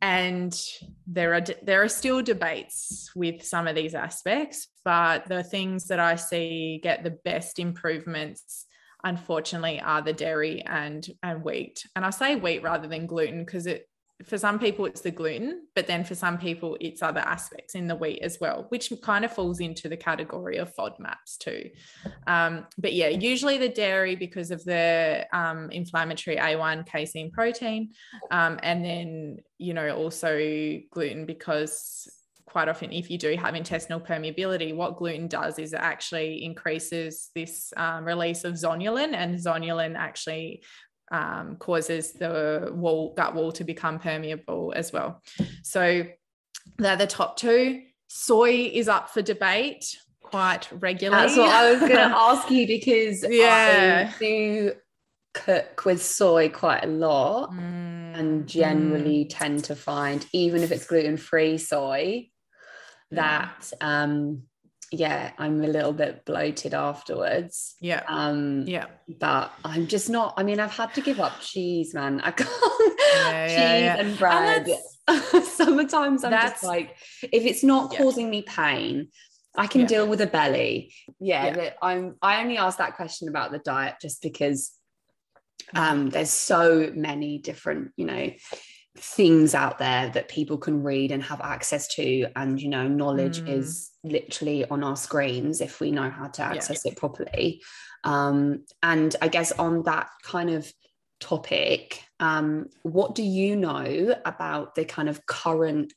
[0.00, 0.58] And
[1.06, 6.00] there are there are still debates with some of these aspects but the things that
[6.00, 8.64] i see get the best improvements
[9.02, 11.86] unfortunately are the dairy and and wheat.
[11.94, 13.86] And i say wheat rather than gluten because it
[14.22, 17.88] for some people it's the gluten but then for some people it's other aspects in
[17.88, 21.68] the wheat as well which kind of falls into the category of fodmaps too.
[22.26, 27.90] Um, but yeah usually the dairy because of the um, inflammatory a1 casein protein
[28.30, 32.08] um, and then you know also gluten because
[32.46, 37.30] quite often if you do have intestinal permeability what gluten does is it actually increases
[37.34, 40.62] this um, release of zonulin and zonulin actually
[41.14, 45.22] um, causes the wall gut wall to become permeable as well.
[45.62, 46.06] So
[46.78, 47.82] they're the top two.
[48.08, 51.26] Soy is up for debate quite regularly.
[51.26, 54.10] That's what i was going to ask you because yeah.
[54.12, 54.72] I do
[55.34, 59.28] cook with soy quite a lot mm, and generally mm.
[59.30, 62.28] tend to find even if it's gluten-free soy
[63.10, 64.44] that um
[64.94, 67.74] yeah i'm a little bit bloated afterwards.
[67.80, 68.02] Yeah.
[68.06, 68.86] Um yeah.
[69.20, 72.20] but i'm just not i mean i've had to give up cheese man.
[72.20, 72.50] I can't
[73.16, 73.96] yeah, cheese yeah, yeah.
[73.98, 74.68] and bread.
[75.08, 79.08] and sometimes i'm just like if it's not causing me pain
[79.56, 80.94] i can deal with a belly.
[81.20, 84.72] Yeah, i'm i only asked that question about the diet just because
[85.74, 88.30] um there's so many different you know
[88.96, 93.40] things out there that people can read and have access to and you know knowledge
[93.40, 93.48] mm.
[93.48, 96.92] is literally on our screens if we know how to access yeah.
[96.92, 97.60] it properly
[98.04, 100.70] um, and i guess on that kind of
[101.18, 105.92] topic um, what do you know about the kind of current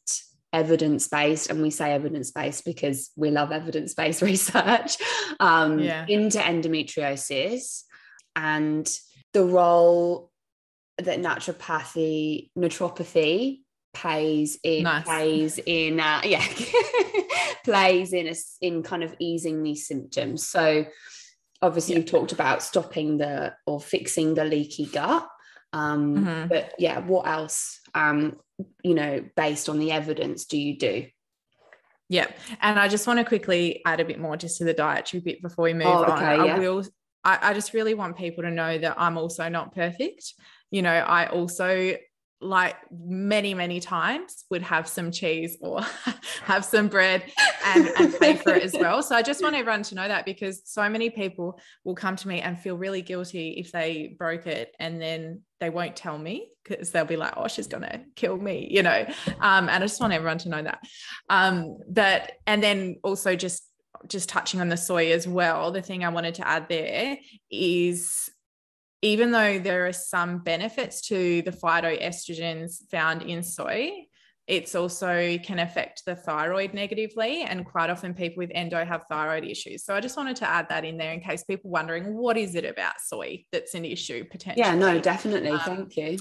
[0.54, 4.98] evidence based and we say evidence based because we love evidence based research
[5.40, 6.06] um, yeah.
[6.08, 7.84] into endometriosis
[8.36, 9.00] and
[9.34, 10.32] the role
[11.00, 13.60] that naturopathy, naturopathy
[13.94, 15.04] plays in nice.
[15.06, 16.46] plays in uh, yeah
[17.64, 20.48] plays in a, in kind of easing these symptoms.
[20.48, 20.86] So
[21.62, 22.00] obviously yeah.
[22.00, 25.28] you've talked about stopping the or fixing the leaky gut.
[25.74, 26.48] Um, mm-hmm.
[26.48, 27.80] But yeah, what else?
[27.94, 28.38] Um,
[28.84, 31.08] you know, based on the evidence, do you do?
[32.10, 32.28] Yeah,
[32.62, 35.42] and I just want to quickly add a bit more just to the dietary bit
[35.42, 36.46] before we move oh, okay, on.
[36.46, 36.56] Yeah.
[36.56, 36.84] I will.
[37.24, 40.34] I, I just really want people to know that I'm also not perfect
[40.72, 41.96] you know, I also
[42.40, 45.82] like many many times would have some cheese or
[46.44, 47.24] have some bread
[47.66, 49.02] and, and pay for it as well.
[49.02, 52.28] So i just want everyone to know that because so many people will come to
[52.28, 56.50] me and feel really guilty if they broke it and then they won't tell me
[56.64, 59.06] because they'll be like oh she's gonna kill me you know?
[59.40, 60.80] Um, and i just want everyone to know that.
[61.30, 63.64] Um, but and then also just
[64.08, 67.18] just touching on the soy as well the thing i wanted to add there
[67.50, 68.30] is
[69.02, 73.92] even though there are some benefits to the phytoestrogens found in soy,
[74.48, 77.42] it's also can affect the thyroid negatively.
[77.42, 79.84] And quite often people with endo have thyroid issues.
[79.84, 82.56] So I just wanted to add that in there in case people wondering what is
[82.56, 84.66] it about soy that's an issue potentially.
[84.66, 85.50] Yeah, no, definitely.
[85.50, 86.18] Um, Thank you.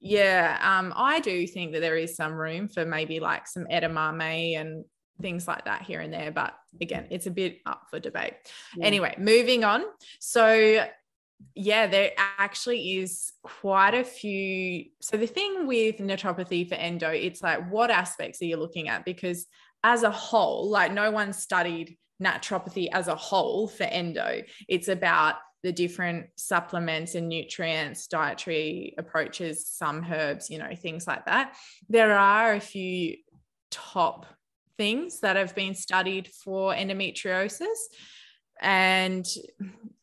[0.00, 4.58] Yeah, um, I do think that there is some room for maybe like some edamame
[4.58, 4.84] and
[5.20, 6.30] things like that here and there.
[6.30, 8.32] But again, it's a bit up for debate.
[8.74, 8.86] Yeah.
[8.86, 9.84] Anyway, moving on.
[10.18, 10.86] So
[11.54, 14.86] yeah, there actually is quite a few.
[15.00, 19.04] So the thing with naturopathy for endo, it's like what aspects are you looking at?
[19.04, 19.46] Because
[19.82, 24.42] as a whole, like no one studied naturopathy as a whole for endo.
[24.68, 31.26] It's about the different supplements and nutrients, dietary approaches, some herbs, you know, things like
[31.26, 31.54] that.
[31.88, 33.16] There are a few
[33.70, 34.26] top
[34.78, 37.66] things that have been studied for endometriosis
[38.60, 39.26] and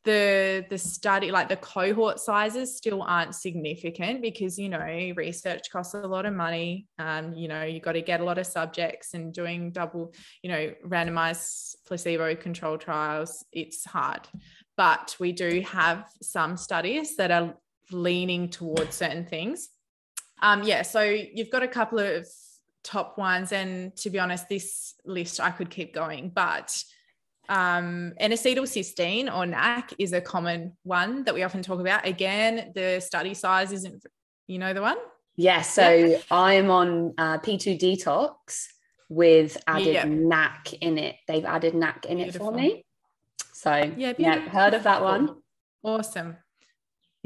[0.08, 5.94] the the study like the cohort sizes still aren't significant because you know research costs
[5.94, 6.88] a lot of money.
[6.98, 10.50] Um you know you got to get a lot of subjects and doing double you
[10.50, 14.22] know randomized placebo control trials it's hard.
[14.78, 17.56] But we do have some studies that are
[17.92, 19.68] leaning towards certain things.
[20.42, 22.26] Um yeah so you've got a couple of
[22.82, 26.82] top ones and to be honest this list I could keep going but
[27.50, 32.06] um, N-acetylcysteine or NAC is a common one that we often talk about.
[32.06, 34.06] Again, the study size isn't,
[34.48, 34.98] you know, the one?
[35.36, 35.62] Yeah.
[35.62, 36.18] So yeah.
[36.32, 38.68] I'm on uh, P2 detox
[39.10, 40.06] with added yeah.
[40.06, 41.16] NAC in it.
[41.28, 42.50] They've added NAC in beautiful.
[42.50, 42.86] it for me.
[43.54, 45.38] So yeah, yeah, heard of that one.
[45.84, 46.38] Awesome.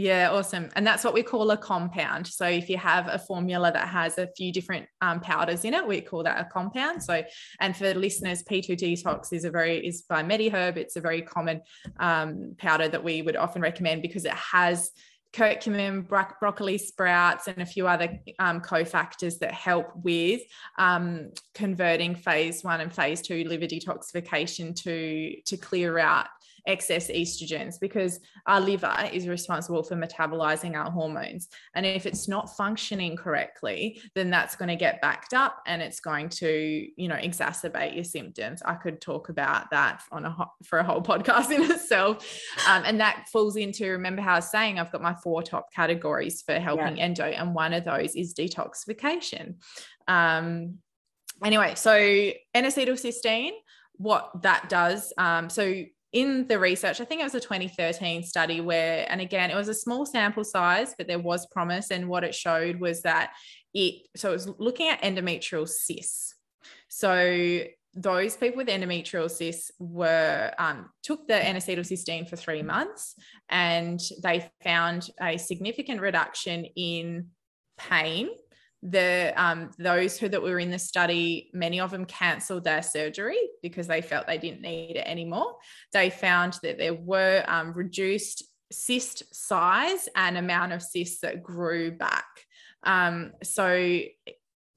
[0.01, 0.69] Yeah, awesome.
[0.75, 2.25] And that's what we call a compound.
[2.25, 5.87] So if you have a formula that has a few different um, powders in it,
[5.87, 7.03] we call that a compound.
[7.03, 7.21] So,
[7.59, 10.77] and for listeners, P2 detox is a very is by MediHerb.
[10.77, 11.61] It's a very common
[11.99, 14.89] um, powder that we would often recommend because it has
[15.33, 20.41] curcumin, bro- broccoli sprouts, and a few other um, cofactors that help with
[20.79, 26.25] um, converting phase one and phase two liver detoxification to to clear out
[26.65, 31.47] excess estrogens because our liver is responsible for metabolizing our hormones.
[31.75, 35.99] And if it's not functioning correctly, then that's going to get backed up and it's
[35.99, 38.61] going to, you know, exacerbate your symptoms.
[38.63, 42.25] I could talk about that on a for a whole podcast in itself.
[42.67, 45.71] Um, and that falls into remember how I was saying I've got my four top
[45.73, 47.03] categories for helping yeah.
[47.03, 49.55] endo, and one of those is detoxification.
[50.07, 50.79] Um,
[51.43, 53.51] anyway, so N-acetylcysteine,
[53.93, 55.83] what that does, um, so
[56.13, 59.69] in the research, I think it was a 2013 study where, and again, it was
[59.69, 61.89] a small sample size, but there was promise.
[61.91, 63.31] And what it showed was that
[63.73, 66.35] it, so it was looking at endometrial cysts.
[66.89, 73.15] So those people with endometrial cysts were um, took the N-acetylcysteine for three months,
[73.49, 77.27] and they found a significant reduction in
[77.77, 78.29] pain
[78.83, 83.39] the um, those who that were in the study, many of them cancelled their surgery
[83.61, 85.55] because they felt they didn't need it anymore.
[85.93, 91.91] They found that there were um, reduced cyst size and amount of cysts that grew
[91.91, 92.25] back.
[92.83, 93.75] Um, so,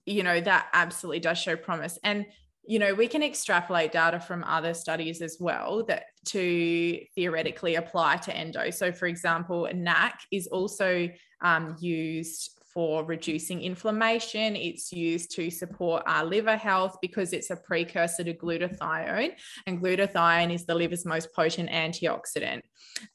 [0.04, 1.98] you know, that absolutely does show promise.
[2.04, 2.26] And
[2.66, 8.16] you know, we can extrapolate data from other studies as well that to theoretically apply
[8.16, 8.70] to endo.
[8.70, 11.10] So, for example, NAC is also
[11.42, 14.56] um, used for reducing inflammation.
[14.56, 19.30] It's used to support our liver health because it's a precursor to glutathione.
[19.66, 22.62] And glutathione is the liver's most potent antioxidant.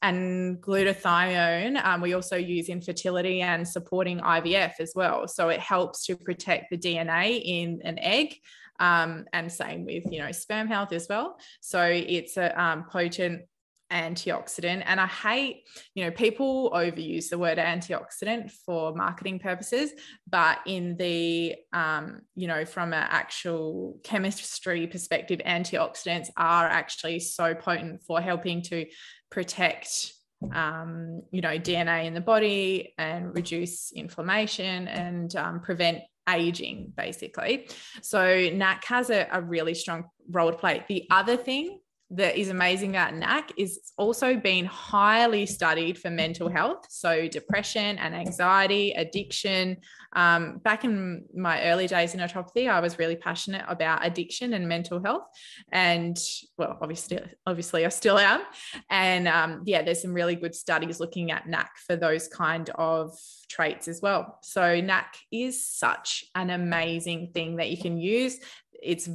[0.00, 5.28] And glutathione, um, we also use in fertility and supporting IVF as well.
[5.28, 8.36] So it helps to protect the DNA in an egg.
[8.78, 11.36] Um, and same with you know sperm health as well.
[11.60, 13.42] So it's a um, potent
[13.90, 14.82] antioxidant.
[14.86, 15.64] And i hate
[15.94, 19.92] you know people overuse the word antioxidant for marketing purposes
[20.28, 27.54] but in the um, you know from an actual chemistry perspective antioxidants are actually so
[27.54, 28.86] potent for helping to
[29.30, 30.12] protect
[30.54, 37.68] um, you know dna in the body and reduce inflammation and um, prevent aging basically.
[38.02, 40.84] So nac has a, a really strong role to play.
[40.88, 41.79] The other thing
[42.12, 46.86] that is amazing about NAC is it's also been highly studied for mental health.
[46.88, 49.76] So, depression and anxiety, addiction.
[50.14, 54.68] Um, back in my early days in naturopathy, I was really passionate about addiction and
[54.68, 55.22] mental health.
[55.70, 56.18] And
[56.58, 58.42] well, obviously, obviously, I still am.
[58.90, 63.16] And um, yeah, there's some really good studies looking at NAC for those kind of
[63.48, 64.38] traits as well.
[64.42, 68.38] So, NAC is such an amazing thing that you can use.
[68.72, 69.08] It's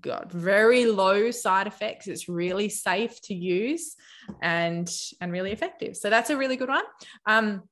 [0.00, 2.08] got very low side effects.
[2.08, 3.96] It's really safe to use
[4.40, 4.90] and
[5.20, 5.96] and really effective.
[5.96, 6.84] So that's a really good one.
[7.26, 7.62] Um,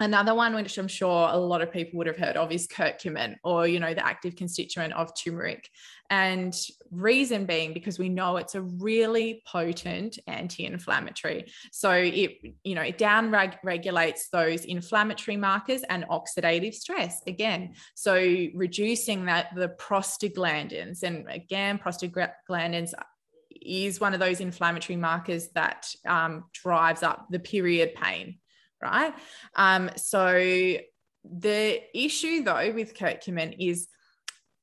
[0.00, 3.36] Another one, which I'm sure a lot of people would have heard of, is curcumin,
[3.44, 5.68] or you know, the active constituent of turmeric.
[6.10, 6.54] And
[6.90, 11.46] reason being because we know it's a really potent anti-inflammatory.
[11.70, 17.74] So it, you know, it down regulates those inflammatory markers and oxidative stress again.
[17.94, 18.14] So
[18.54, 22.92] reducing that the prostaglandins, and again, prostaglandins
[23.50, 28.38] is one of those inflammatory markers that um, drives up the period pain
[28.82, 29.14] right?
[29.54, 30.76] Um, so
[31.24, 33.88] the issue though with curcumin is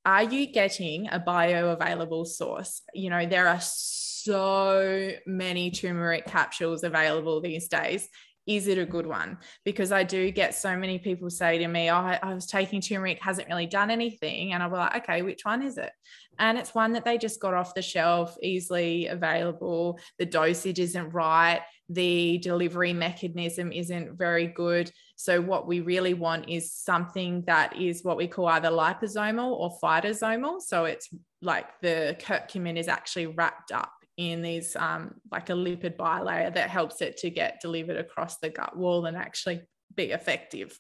[0.05, 2.81] are you getting a bioavailable source?
[2.93, 8.07] You know, there are so many turmeric capsules available these days.
[8.47, 9.37] Is it a good one?
[9.63, 13.21] Because I do get so many people say to me, oh, I was taking turmeric,
[13.21, 14.53] hasn't really done anything.
[14.53, 15.91] And I'll be like, okay, which one is it?
[16.39, 19.99] And it's one that they just got off the shelf, easily available.
[20.17, 24.91] The dosage isn't right the delivery mechanism isn't very good.
[25.15, 29.77] So, what we really want is something that is what we call either liposomal or
[29.83, 30.61] phytosomal.
[30.61, 31.09] So, it's
[31.41, 36.69] like the curcumin is actually wrapped up in these, um, like a lipid bilayer that
[36.69, 39.61] helps it to get delivered across the gut wall and actually
[39.95, 40.77] be effective.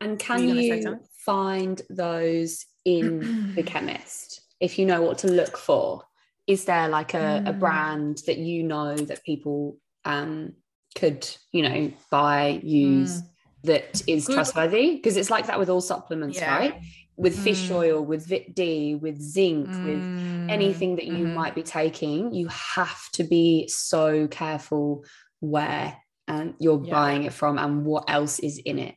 [0.00, 5.56] And can you, you find those in the chemist if you know what to look
[5.56, 6.02] for?
[6.46, 7.48] Is there like a, mm.
[7.48, 10.54] a brand that you know that people um,
[10.94, 13.26] could, you know, buy, use mm.
[13.64, 14.34] that is Good.
[14.34, 14.96] trustworthy.
[14.96, 16.56] Because it's like that with all supplements, yeah.
[16.56, 16.80] right?
[17.16, 17.42] With mm.
[17.42, 19.84] fish oil, with Vit D, with zinc, mm.
[19.84, 21.34] with anything that you mm.
[21.34, 25.04] might be taking, you have to be so careful
[25.40, 25.96] where
[26.28, 26.90] um, you're yeah.
[26.90, 28.94] buying it from and what else is in it.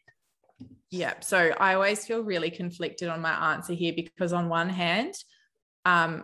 [0.89, 1.15] Yeah.
[1.21, 5.15] So I always feel really conflicted on my answer here because, on one hand,
[5.85, 6.23] um,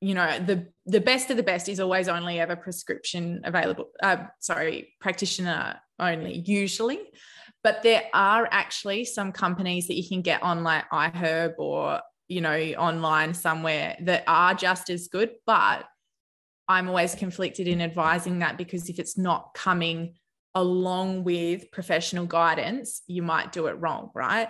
[0.00, 4.18] you know the the best of the best is always only ever prescription available uh,
[4.40, 7.00] sorry practitioner only usually
[7.64, 12.40] but there are actually some companies that you can get on like iherb or you
[12.40, 15.86] know online somewhere that are just as good but
[16.68, 20.14] I'm always conflicted in advising that because if it's not coming
[20.54, 24.48] along with professional guidance, you might do it wrong, right?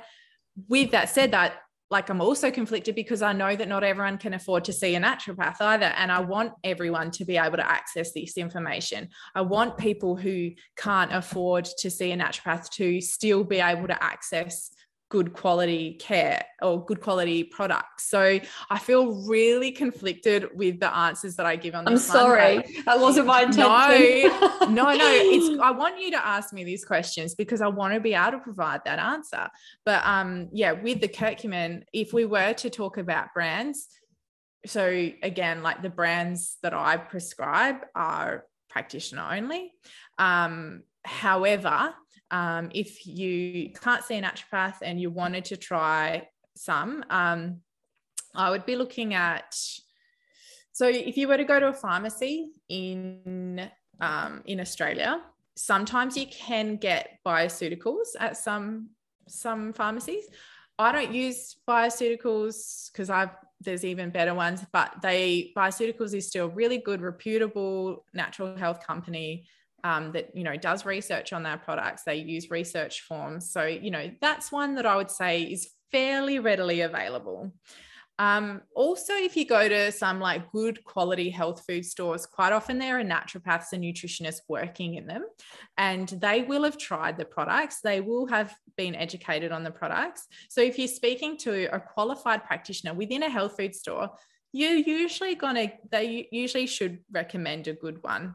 [0.69, 1.59] With that said, that
[1.91, 5.01] like I'm also conflicted because I know that not everyone can afford to see a
[5.01, 5.87] naturopath either.
[5.97, 9.09] And I want everyone to be able to access this information.
[9.35, 14.03] I want people who can't afford to see a naturopath to still be able to
[14.03, 14.71] access
[15.09, 18.09] good quality care or good quality products.
[18.09, 18.41] So
[18.71, 22.11] I feel really conflicted with the answers that I give on this.
[22.11, 22.57] I'm sorry.
[22.57, 24.75] One, that wasn't my intention.
[24.75, 25.11] No, no, no.
[25.11, 28.33] It's I want you to ask me these questions because I want to be able
[28.33, 29.49] to provide that answer.
[29.85, 33.87] But um, yeah, with the curcumin, if we were to talk about brands,
[34.67, 34.87] so
[35.23, 39.73] again, like the brands that I prescribe are practitioner only.
[40.19, 41.95] Um, however,
[42.31, 47.61] um, if you can't see a naturopath and you wanted to try some, um,
[48.35, 49.57] I would be looking at.
[50.73, 53.71] So, if you were to go to a pharmacy in
[54.01, 55.23] um, in Australia,
[55.55, 58.91] sometimes you can get bioceuticals at some
[59.29, 60.25] some pharmacies.
[60.79, 66.47] I don't use bioceuticals because I've there's even better ones, but they bioceuticals is still
[66.47, 69.47] a really good, reputable natural health company
[69.87, 72.03] um, that you know does research on their products.
[72.05, 73.53] They use research forms.
[73.53, 77.53] So you know that's one that i would say is fairly readily available.
[78.19, 82.79] Um, also if you go to some like good quality health food stores quite often
[82.79, 85.27] there are naturopaths and nutritionists working in them
[85.77, 87.83] and they will have tried the products.
[87.83, 90.27] They will have been educated on the products.
[90.49, 94.11] So if you're speaking to a qualified practitioner within a health food store
[94.53, 98.35] you're usually gonna they usually should recommend a good one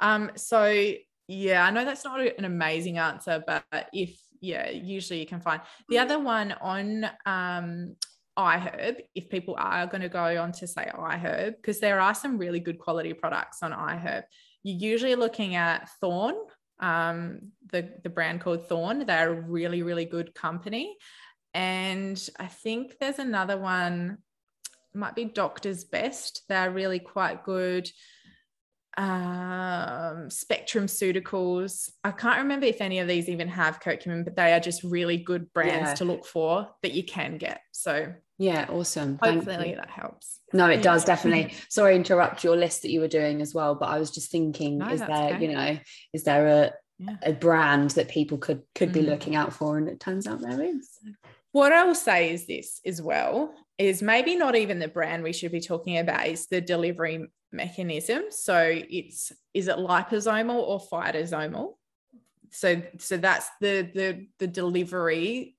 [0.00, 0.92] um so
[1.28, 5.60] yeah i know that's not an amazing answer but if yeah usually you can find
[5.88, 7.94] the other one on um
[8.38, 12.38] iherb if people are going to go on to say iherb because there are some
[12.38, 14.22] really good quality products on iherb
[14.62, 16.36] you're usually looking at Thorne,
[16.80, 19.06] um, the the brand called Thorne.
[19.06, 20.96] they're a really really good company
[21.54, 24.18] and i think there's another one
[24.94, 26.42] might be Doctor's Best.
[26.48, 27.88] They're really quite good.
[28.96, 31.90] Um, Spectrum Pharmaceuticals.
[32.04, 35.16] I can't remember if any of these even have curcumin, but they are just really
[35.16, 35.94] good brands yeah.
[35.94, 37.60] to look for that you can get.
[37.72, 39.18] So yeah, awesome.
[39.22, 40.40] Hopefully that helps.
[40.52, 40.82] No, it yeah.
[40.82, 41.54] does definitely.
[41.68, 44.78] Sorry, interrupt your list that you were doing as well, but I was just thinking,
[44.78, 45.42] no, is there, okay.
[45.44, 45.78] you know,
[46.12, 47.16] is there a yeah.
[47.22, 49.08] a brand that people could could be mm.
[49.08, 49.78] looking out for?
[49.78, 50.88] And it turns out there is.
[51.52, 55.32] What I will say is this as well is maybe not even the brand we
[55.32, 58.24] should be talking about is the delivery mechanism.
[58.30, 61.74] So it's is it liposomal or phytosomal?
[62.50, 65.56] So so that's the the the delivery.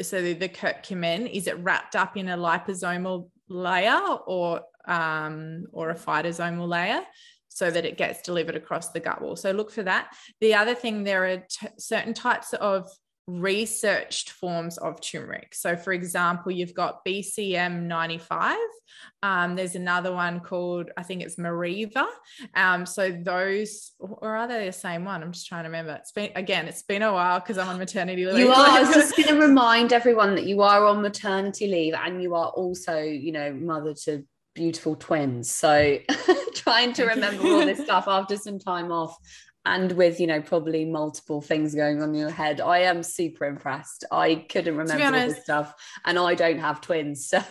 [0.00, 5.90] So the, the curcumin is it wrapped up in a liposomal layer or um, or
[5.90, 7.02] a phytosomal layer
[7.48, 9.36] so that it gets delivered across the gut wall.
[9.36, 10.14] So look for that.
[10.40, 12.88] The other thing, there are t- certain types of
[13.26, 15.54] researched forms of turmeric.
[15.54, 18.56] So, for example, you've got BCM 95.
[19.22, 22.06] Um, there's another one called, I think it's Meriva.
[22.54, 25.22] Um, so, those, or are they the same one?
[25.22, 25.92] I'm just trying to remember.
[25.92, 28.38] It's been, again, it's been a while because I'm on maternity leave.
[28.38, 28.68] You are.
[28.68, 32.34] I was just going to remind everyone that you are on maternity leave and you
[32.34, 35.50] are also, you know, mother to beautiful twins.
[35.50, 35.98] So,
[36.54, 39.16] trying to remember all this stuff after some time off
[39.64, 43.44] and with you know probably multiple things going on in your head i am super
[43.44, 44.04] impressed.
[44.10, 47.42] I couldn't remember all this stuff and i don't have twins so.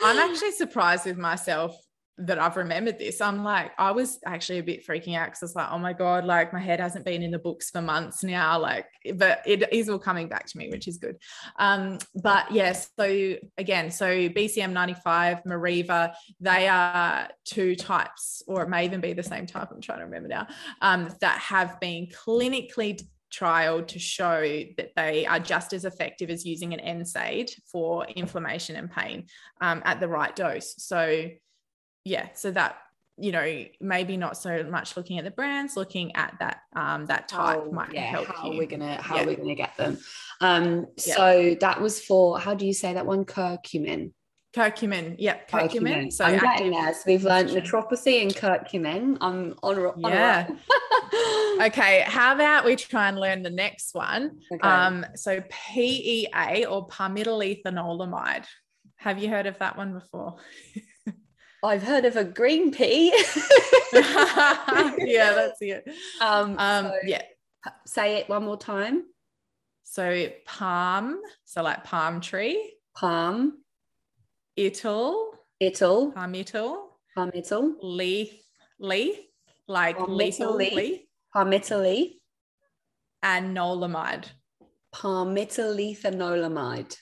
[0.00, 1.76] I'm actually surprised with myself
[2.18, 3.20] that I've remembered this.
[3.20, 6.24] I'm like, I was actually a bit freaking out because it's like, oh my God,
[6.24, 8.58] like my head hasn't been in the books for months now.
[8.58, 11.16] Like, but it is all coming back to me, which is good.
[11.58, 18.68] Um, but yes, so again, so BCM 95, Meriva, they are two types, or it
[18.68, 19.68] may even be the same type.
[19.70, 20.48] I'm trying to remember now,
[20.80, 23.00] um, that have been clinically
[23.30, 24.40] trial to show
[24.76, 29.26] that they are just as effective as using an NSAID for inflammation and pain
[29.60, 30.74] um, at the right dose.
[30.78, 31.28] So
[32.08, 32.76] yeah, so that
[33.20, 37.26] you know maybe not so much looking at the brands looking at that um that
[37.26, 38.58] type oh, might yeah, help how you.
[38.58, 39.26] we're gonna how yeah.
[39.26, 39.98] we're gonna get them
[40.40, 41.16] um yeah.
[41.16, 44.12] so that was for how do you say that one curcumin
[44.54, 46.12] curcumin yep curcumin, curcumin.
[46.12, 50.48] so I'm getting there so we've learned naturopathy and curcumin I'm on, on yeah
[51.66, 54.60] okay how about we try and learn the next one okay.
[54.68, 58.44] um so PEA or palmitoylethanolamide
[58.96, 60.36] have you heard of that one before
[61.62, 63.08] I've heard of a green pea.
[63.92, 65.88] yeah, that's it.
[66.20, 67.22] Um, um so yeah.
[67.86, 69.02] Say it one more time.
[69.82, 72.74] So palm, so like palm tree.
[72.94, 73.58] Palm.
[74.58, 75.32] Ital.
[75.62, 76.12] Ital.
[76.12, 76.76] Palmital.
[77.16, 77.74] Palmital.
[77.82, 78.32] Leaf,
[78.78, 79.16] leaf,
[79.66, 81.00] like lethal Palmitoyl leaf,
[81.34, 82.12] Palmitoyl.
[83.22, 84.26] and nolamide.
[84.94, 86.96] Palmitoyl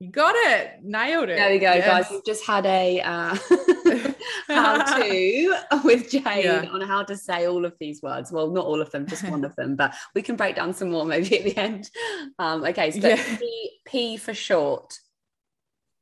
[0.00, 0.80] You got it.
[0.82, 1.36] Nailed it.
[1.36, 1.86] There we go, Yes.
[1.86, 2.06] guys.
[2.10, 3.34] We've just had a uh,
[4.48, 5.54] how to
[5.84, 6.66] with Jade Yeah.
[6.72, 8.32] on how to say all of these words.
[8.32, 10.90] Well, not all of them, just one of them, but we can break down some
[10.90, 11.90] more maybe at the end.
[12.38, 13.38] Um, okay, so Yeah.
[13.38, 14.98] P, P for short.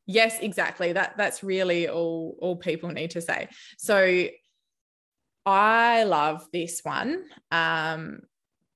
[0.07, 0.93] Yes, exactly.
[0.93, 3.49] That that's really all all people need to say.
[3.77, 4.29] So
[5.45, 7.25] I love this one.
[7.51, 8.21] Um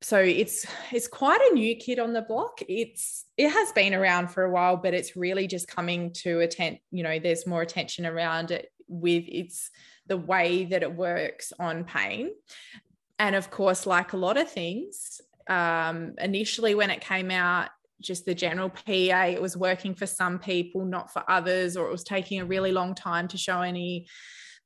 [0.02, 2.60] so it's it's quite a new kid on the block.
[2.68, 6.78] It's it has been around for a while, but it's really just coming to attend,
[6.90, 9.70] you know, there's more attention around it with its
[10.06, 12.30] the way that it works on pain.
[13.18, 17.68] And of course, like a lot of things, um, initially when it came out,
[18.00, 21.92] just the general PEA, it was working for some people, not for others, or it
[21.92, 24.06] was taking a really long time to show any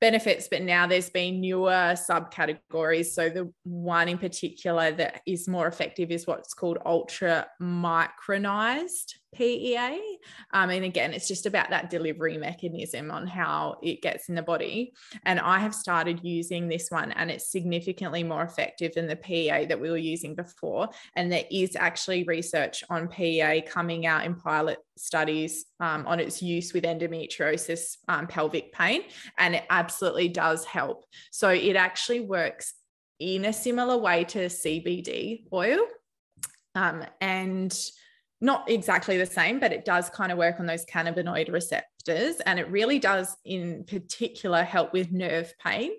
[0.01, 0.49] benefits.
[0.49, 3.07] But now there's been newer subcategories.
[3.07, 10.01] So the one in particular that is more effective is what's called ultra micronized PEA.
[10.53, 14.43] Um, and again, it's just about that delivery mechanism on how it gets in the
[14.43, 14.95] body.
[15.25, 19.67] And I have started using this one, and it's significantly more effective than the PEA
[19.67, 20.89] that we were using before.
[21.17, 26.41] And there is actually research on PEA coming out in pilot studies um, on its
[26.41, 29.03] use with endometriosis um, pelvic pain.
[29.39, 31.05] And it absolutely does help.
[31.31, 32.75] So it actually works
[33.19, 35.81] in a similar way to CBD oil.
[36.75, 37.73] Um, and
[38.41, 42.37] not exactly the same, but it does kind of work on those cannabinoid receptors.
[42.47, 45.93] And it really does, in particular, help with nerve pain.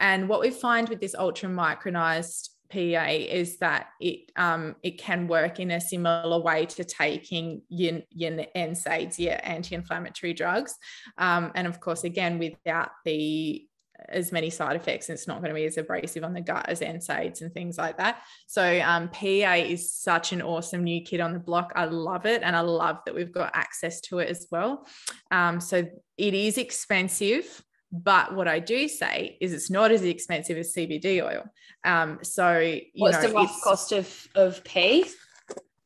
[0.00, 5.28] And what we find with this ultra micronized PEA is that it um, it can
[5.28, 10.74] work in a similar way to taking your, your NSAIDs, your anti-inflammatory drugs,
[11.18, 13.64] um, and of course, again, without the
[14.08, 16.68] as many side effects and it's not going to be as abrasive on the gut
[16.68, 18.22] as NSAIDs and things like that.
[18.46, 21.72] So um, PEA is such an awesome new kid on the block.
[21.74, 22.42] I love it.
[22.42, 24.86] And I love that we've got access to it as well.
[25.30, 25.86] Um, so
[26.18, 27.62] it is expensive.
[27.92, 31.44] But what I do say is it's not as expensive as CBD oil.
[31.84, 35.06] Um, so you What's know, the rough cost of, of P?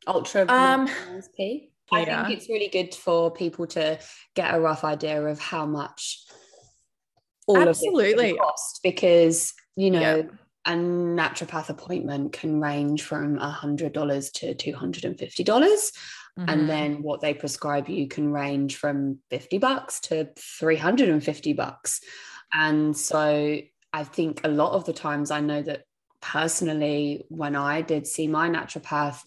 [0.07, 0.89] Ultra Um,
[1.37, 1.71] P?
[1.91, 3.99] I think it's really good for people to
[4.35, 6.25] get a rough idea of how much
[7.49, 8.37] all Absolutely.
[8.37, 10.27] cost because you know Yeah.
[10.65, 15.91] a naturopath appointment can range from $100 to $250
[16.37, 16.49] Mhm.
[16.49, 22.01] and then what they prescribe you can range from 50 bucks to 350 bucks
[22.53, 23.59] and so
[23.93, 25.83] i think a lot of the times i know that
[26.21, 29.21] personally when i did see my naturopath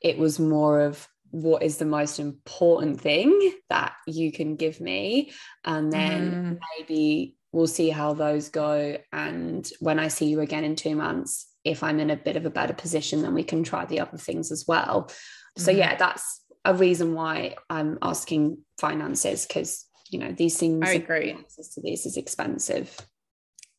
[0.00, 5.30] it was more of what is the most important thing that you can give me
[5.64, 6.58] and then Mhm.
[6.78, 11.46] maybe we'll see how those go and when i see you again in 2 months
[11.64, 14.18] if i'm in a bit of a better position then we can try the other
[14.18, 15.10] things as well
[15.58, 15.76] so Mhm.
[15.78, 21.32] yeah that's a reason why i'm asking finances because you know these things I agree.
[21.32, 22.96] access to these is expensive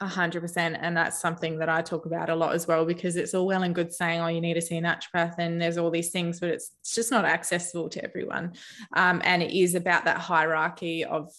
[0.01, 0.78] A hundred percent.
[0.82, 3.61] And that's something that I talk about a lot as well, because it's all well
[3.61, 6.39] and good saying, oh, you need to see a naturopath and there's all these things,
[6.39, 8.53] but it's, it's just not accessible to everyone.
[8.95, 11.30] Um, and it is about that hierarchy of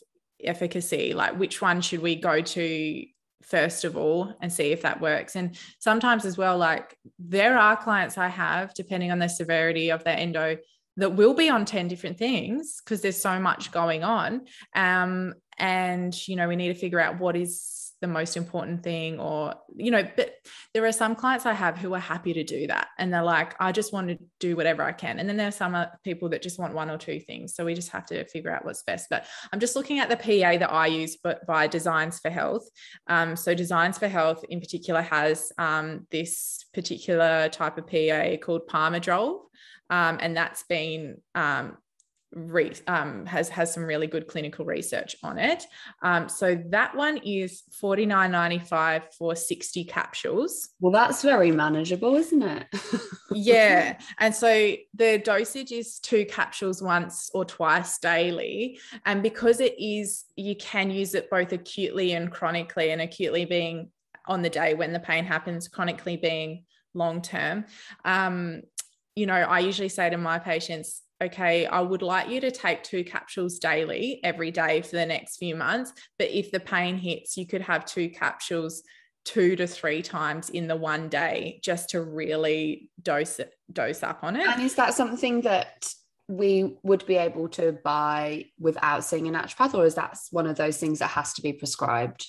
[0.45, 1.15] efficacy.
[1.15, 3.05] Like, which one should we go to
[3.43, 5.37] first of all and see if that works?
[5.37, 10.05] And sometimes as well, like, there are clients I have, depending on the severity of
[10.05, 10.59] their endo,
[10.97, 14.43] that will be on 10 different things because there's so much going on.
[14.75, 19.19] Um, and, you know, we need to figure out what is the most important thing
[19.19, 20.35] or you know but
[20.75, 23.55] there are some clients i have who are happy to do that and they're like
[23.61, 25.19] i just want to do whatever i can.
[25.19, 27.55] And then there are some uh, people that just want one or two things.
[27.55, 29.07] So we just have to figure out what's best.
[29.09, 32.69] But i'm just looking at the pa that i use but by designs for health.
[33.07, 38.69] Um, so designs for health in particular has um, this particular type of pa called
[38.69, 39.43] palmidrol
[39.91, 41.77] um, and that's been um,
[42.33, 45.65] re- um, has has some really good clinical research on it.
[46.03, 50.71] Um, so that one is forty nine ninety five for sixty capsules.
[50.81, 52.67] well that's very manageable isn't it
[53.35, 59.75] Yeah, and so the dosage is two capsules once or twice daily, and because it
[59.79, 63.91] is, you can use it both acutely and chronically, and acutely being
[64.27, 66.65] on the day when the pain happens, chronically being
[66.95, 67.65] long term.
[68.05, 68.63] Um,
[69.15, 72.83] you know, I usually say to my patients, okay, I would like you to take
[72.83, 75.93] two capsules daily every day for the next few months.
[76.19, 78.83] But if the pain hits, you could have two capsules
[79.25, 84.25] two to three times in the one day just to really dose it, dose up
[84.25, 84.47] on it.
[84.47, 85.89] and is that something that
[86.27, 90.57] we would be able to buy without seeing a naturopath or is that one of
[90.57, 92.27] those things that has to be prescribed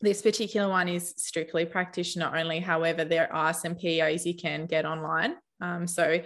[0.00, 2.60] this particular one is strictly practitioner only.
[2.60, 5.36] However, there are some PEAs you can get online.
[5.60, 6.20] Um, so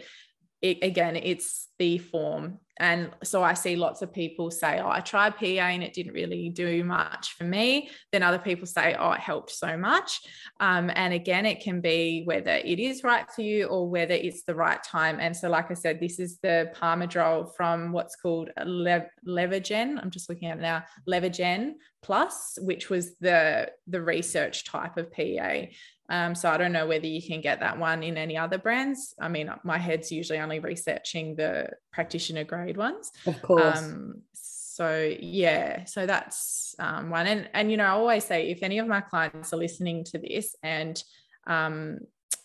[0.63, 2.59] it, again, it's the form.
[2.79, 6.15] And so I see lots of people say, Oh, I tried PEA and it didn't
[6.15, 7.91] really do much for me.
[8.11, 10.21] Then other people say, Oh, it helped so much.
[10.61, 14.45] Um, and again, it can be whether it is right for you or whether it's
[14.45, 15.19] the right time.
[15.21, 20.03] And so, like I said, this is the Palmidrol from what's called Le- Levagen.
[20.03, 25.13] I'm just looking at it now, Levagen Plus, which was the, the research type of
[25.13, 25.75] PEA.
[26.11, 29.15] Um, so I don't know whether you can get that one in any other brands.
[29.21, 33.13] I mean, my head's usually only researching the practitioner grade ones.
[33.27, 33.79] Of course.
[33.79, 37.29] Um, so yeah, so that's um, one.
[37.29, 40.19] And and you know, I always say if any of my clients are listening to
[40.19, 41.01] this and
[41.47, 41.99] um,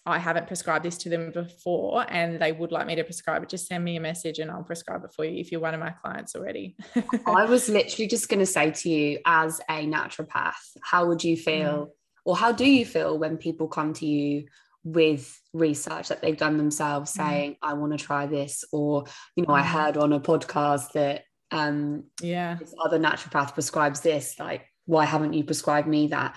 [0.05, 3.49] I haven't prescribed this to them before and they would like me to prescribe it,
[3.49, 5.80] just send me a message and I'll prescribe it for you if you're one of
[5.80, 6.76] my clients already.
[7.26, 10.53] I was literally just going to say to you, as a naturopath,
[10.84, 11.88] how would you feel?
[11.88, 11.89] Mm
[12.26, 14.45] or how do you feel when people come to you
[14.84, 17.17] with research that they've done themselves mm.
[17.17, 17.57] saying mm.
[17.63, 19.05] i want to try this or
[19.36, 19.59] you know mm.
[19.59, 25.05] i heard on a podcast that um yeah this other naturopath prescribes this like why
[25.05, 26.36] haven't you prescribed me that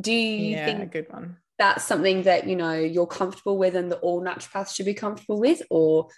[0.00, 3.74] do you yeah, think a good one that's something that you know you're comfortable with
[3.74, 6.08] and that all naturopaths should be comfortable with or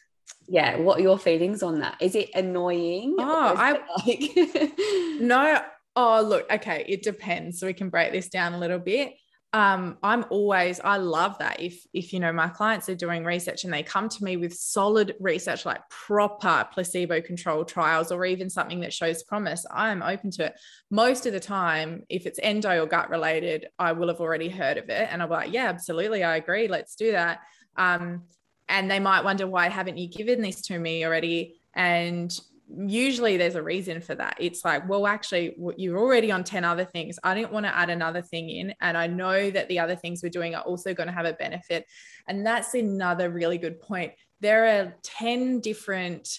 [0.49, 3.73] yeah what are your feelings on that is it annoying oh i
[4.07, 4.73] like
[5.21, 5.63] no
[5.99, 7.59] Oh, look, okay, it depends.
[7.59, 9.15] So we can break this down a little bit.
[9.53, 11.61] Um, I'm always, I love that.
[11.63, 14.53] If if you know my clients are doing research and they come to me with
[14.53, 20.31] solid research, like proper placebo-controlled trials, or even something that shows promise, I am open
[20.33, 20.61] to it.
[20.91, 24.77] Most of the time, if it's endo or gut related, I will have already heard
[24.77, 27.41] of it, and be like, yeah, absolutely, I agree, let's do that.
[27.77, 28.25] Um,
[28.69, 31.61] and they might wonder why haven't you given this to me already?
[31.73, 32.39] And
[32.69, 34.37] usually there's a reason for that.
[34.39, 37.19] It's like, well, actually, you're already on 10 other things.
[37.23, 38.75] I didn't want to add another thing in.
[38.81, 41.35] And I know that the other things we're doing are also going to have a
[41.35, 41.87] benefit.
[42.27, 44.13] And that's another really good point.
[44.41, 46.39] There are 10 different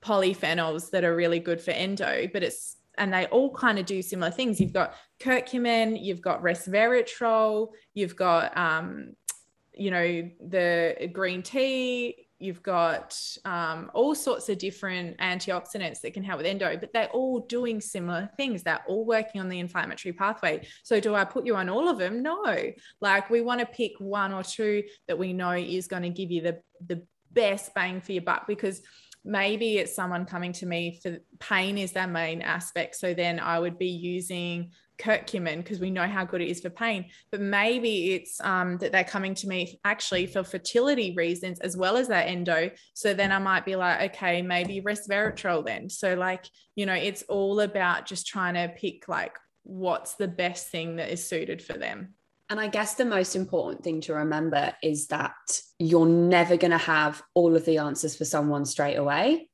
[0.00, 4.00] polyphenols that are really good for endo, but it's and they all kind of do
[4.00, 4.58] similar things.
[4.58, 9.14] You've got curcumin, you've got resveratrol, you've got um,
[9.76, 16.22] you know, the green tea, you've got um, all sorts of different antioxidants that can
[16.22, 18.62] help with endo, but they're all doing similar things.
[18.62, 20.66] They're all working on the inflammatory pathway.
[20.82, 22.22] So, do I put you on all of them?
[22.22, 22.56] No.
[23.00, 26.30] Like, we want to pick one or two that we know is going to give
[26.30, 28.82] you the, the best bang for your buck because
[29.26, 32.96] maybe it's someone coming to me for pain is their main aspect.
[32.96, 36.70] So, then I would be using curcumin because we know how good it is for
[36.70, 37.06] pain.
[37.30, 41.96] But maybe it's um, that they're coming to me actually for fertility reasons as well
[41.96, 42.70] as that endo.
[42.94, 45.88] So then i might be like okay maybe resveratrol then.
[45.88, 50.68] So like you know it's all about just trying to pick like what's the best
[50.68, 52.14] thing that is suited for them
[52.48, 55.34] and I guess the most important thing to remember is that
[55.78, 59.48] you're never going to have all of the answers for someone straight away.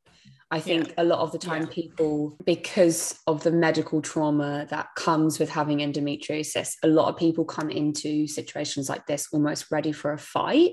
[0.50, 0.94] I think yeah.
[0.98, 1.68] a lot of the time, yeah.
[1.70, 7.46] people, because of the medical trauma that comes with having endometriosis, a lot of people
[7.46, 10.72] come into situations like this almost ready for a fight.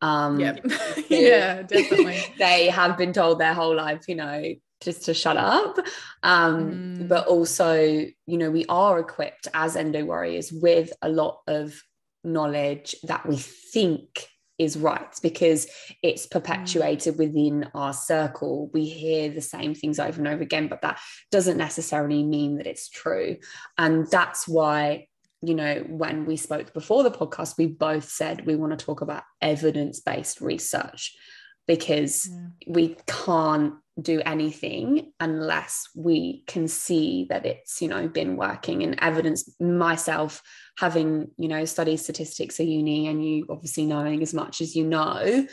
[0.00, 0.64] Um, yep.
[1.10, 2.22] yeah, definitely.
[2.38, 5.78] they have been told their whole life, you know, just to shut up.
[6.22, 7.08] Um, mm.
[7.08, 11.80] But also, you know, we are equipped as endo warriors with a lot of
[12.24, 14.28] knowledge that we think
[14.58, 15.66] is right because
[16.02, 17.18] it's perpetuated mm.
[17.18, 18.70] within our circle.
[18.72, 22.66] We hear the same things over and over again, but that doesn't necessarily mean that
[22.66, 23.36] it's true.
[23.78, 25.08] And that's why,
[25.42, 29.00] you know, when we spoke before the podcast, we both said we want to talk
[29.00, 31.16] about evidence based research
[31.66, 32.72] because yeah.
[32.72, 38.96] we can't do anything unless we can see that it's you know been working and
[39.02, 40.42] evidence myself
[40.78, 44.86] having you know studied statistics at uni and you obviously knowing as much as you
[44.86, 45.46] know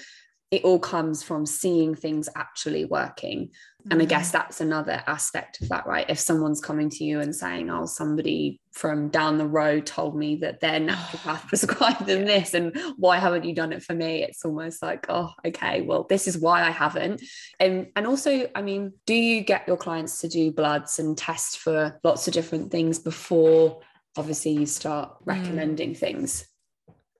[0.51, 3.51] it all comes from seeing things actually working.
[3.89, 4.37] And I guess mm-hmm.
[4.37, 6.05] that's another aspect of that, right?
[6.09, 10.35] If someone's coming to you and saying, oh, somebody from down the road told me
[10.37, 14.23] that their naturopath prescribed them this, and why haven't you done it for me?
[14.23, 17.21] It's almost like, oh, okay, well, this is why I haven't.
[17.59, 21.59] And, and also, I mean, do you get your clients to do bloods and test
[21.59, 23.81] for lots of different things before
[24.17, 25.15] obviously you start mm.
[25.25, 25.97] recommending mm.
[25.97, 26.45] things?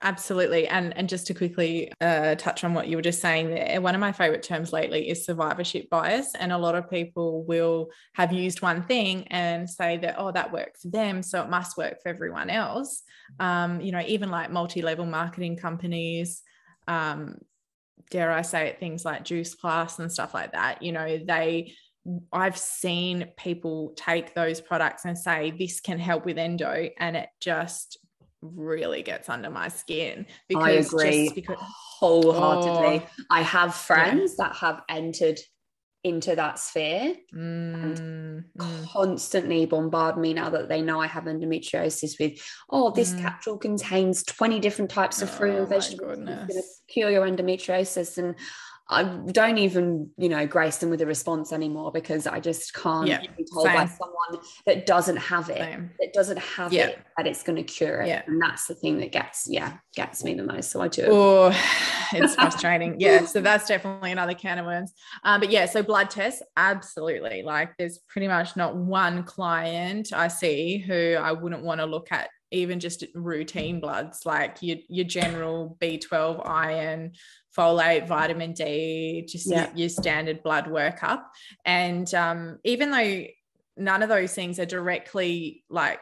[0.02, 0.66] Absolutely.
[0.66, 3.94] And and just to quickly uh, touch on what you were just saying there, one
[3.94, 6.34] of my favorite terms lately is survivorship bias.
[6.34, 10.52] And a lot of people will have used one thing and say that, oh, that
[10.52, 11.22] worked for them.
[11.22, 13.02] So it must work for everyone else.
[13.38, 16.42] Um, you know, even like multi level marketing companies,
[16.88, 17.36] um,
[18.10, 21.74] dare I say it, things like Juice Plus and stuff like that, you know, they
[22.32, 26.88] I've seen people take those products and say, this can help with endo.
[26.98, 27.98] And it just
[28.42, 33.06] really gets under my skin because I agree because, wholeheartedly.
[33.06, 34.48] Oh, I have friends yeah.
[34.48, 35.38] that have entered
[36.02, 38.88] into that sphere mm, and mm.
[38.88, 43.20] constantly bombard me now that they know I have endometriosis with, oh, this mm.
[43.20, 46.18] capsule contains 20 different types of fruit oh, and vegetables.
[46.18, 48.16] It's going to cure your endometriosis.
[48.16, 48.34] And
[48.90, 53.06] I don't even, you know, grace them with a response anymore because I just can't
[53.06, 53.76] yeah, be told same.
[53.76, 55.90] by someone that doesn't have it, same.
[56.00, 56.88] that doesn't have yeah.
[56.88, 58.08] it, that it's going to cure it.
[58.08, 58.22] Yeah.
[58.26, 60.72] And that's the thing that gets, yeah, gets me the most.
[60.72, 61.06] So I do.
[61.08, 61.48] Oh,
[62.12, 62.96] it's frustrating.
[62.98, 63.24] yeah.
[63.26, 64.92] So that's definitely another can of worms.
[65.22, 67.42] Um, but yeah, so blood tests, absolutely.
[67.42, 72.08] Like there's pretty much not one client I see who I wouldn't want to look
[72.10, 77.12] at even just routine bloods like your, your general B12 iron
[77.56, 79.68] folate, vitamin D, just yeah.
[79.68, 81.22] your, your, standard blood workup.
[81.64, 83.24] And um, even though
[83.76, 86.00] none of those things are directly like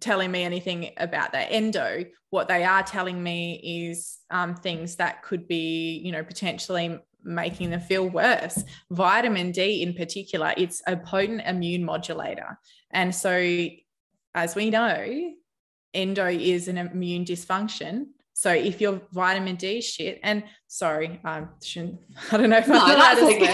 [0.00, 5.22] telling me anything about the endo, what they are telling me is um, things that
[5.22, 8.62] could be, you know, potentially making them feel worse.
[8.90, 12.58] Vitamin D in particular, it's a potent immune modulator.
[12.90, 13.68] And so,
[14.34, 15.32] as we know,
[15.94, 18.06] endo is an immune dysfunction
[18.40, 22.00] so if your vitamin D shit, and sorry, I shouldn't,
[22.32, 23.44] I don't know if I'm allowed to okay.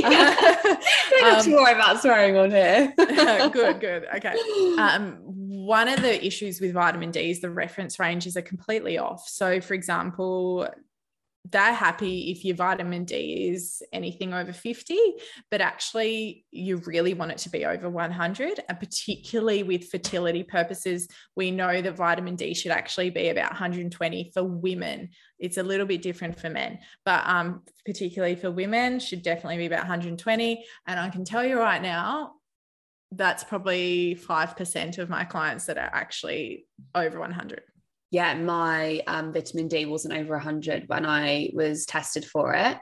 [0.00, 0.78] swear.
[1.10, 2.94] Don't have worry about swearing on here.
[2.96, 4.06] good, good.
[4.14, 4.34] Okay.
[4.78, 9.28] Um, one of the issues with vitamin D is the reference ranges are completely off.
[9.28, 10.68] So, for example,
[11.50, 14.98] they're happy if your vitamin D is anything over 50,
[15.50, 18.60] but actually you really want it to be over 100.
[18.68, 24.30] And particularly with fertility purposes, we know that vitamin D should actually be about 120
[24.32, 25.10] for women.
[25.38, 29.66] It's a little bit different for men, but um, particularly for women, should definitely be
[29.66, 30.64] about 120.
[30.86, 32.32] And I can tell you right now,
[33.12, 37.62] that's probably 5% of my clients that are actually over 100
[38.10, 42.78] yeah, my um, vitamin D wasn't over 100 when I was tested for it.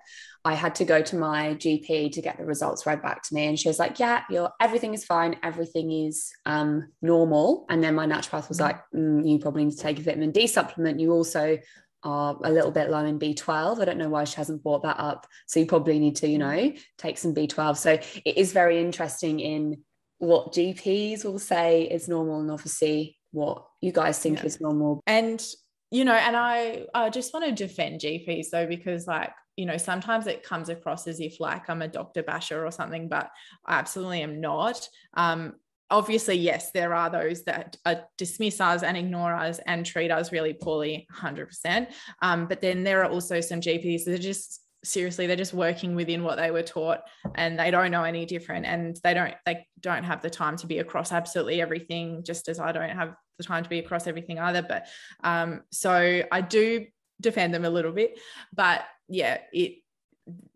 [0.46, 3.46] I had to go to my GP to get the results read back to me,
[3.46, 7.94] and she was like, "Yeah, your everything is fine, everything is um, normal." And then
[7.94, 8.62] my naturopath was mm.
[8.62, 11.00] like, mm, "You probably need to take a vitamin D supplement.
[11.00, 11.58] You also
[12.02, 13.80] are a little bit low in B12.
[13.80, 15.26] I don't know why she hasn't brought that up.
[15.46, 16.40] So you probably need to, you mm.
[16.40, 17.78] know, take some B12.
[17.78, 19.82] So it is very interesting in
[20.18, 24.46] what GPs will say is normal, and obviously what you guys think yeah.
[24.46, 25.02] is normal.
[25.06, 25.44] And
[25.90, 29.76] you know, and I I just want to defend GPs though because like you know
[29.76, 33.30] sometimes it comes across as if like I'm a doctor basher or something, but
[33.66, 34.88] I absolutely am not.
[35.14, 35.54] Um,
[35.90, 37.76] obviously, yes, there are those that
[38.18, 41.88] dismiss us and ignore us and treat us really poorly, 100%.
[42.22, 45.94] Um, but then there are also some GPs that are just seriously they're just working
[45.94, 47.00] within what they were taught
[47.34, 50.66] and they don't know any different and they don't they don't have the time to
[50.66, 54.38] be across absolutely everything just as i don't have the time to be across everything
[54.38, 54.62] either.
[54.62, 54.86] But
[55.24, 56.86] um so i do
[57.20, 58.18] defend them a little bit
[58.54, 59.78] but yeah it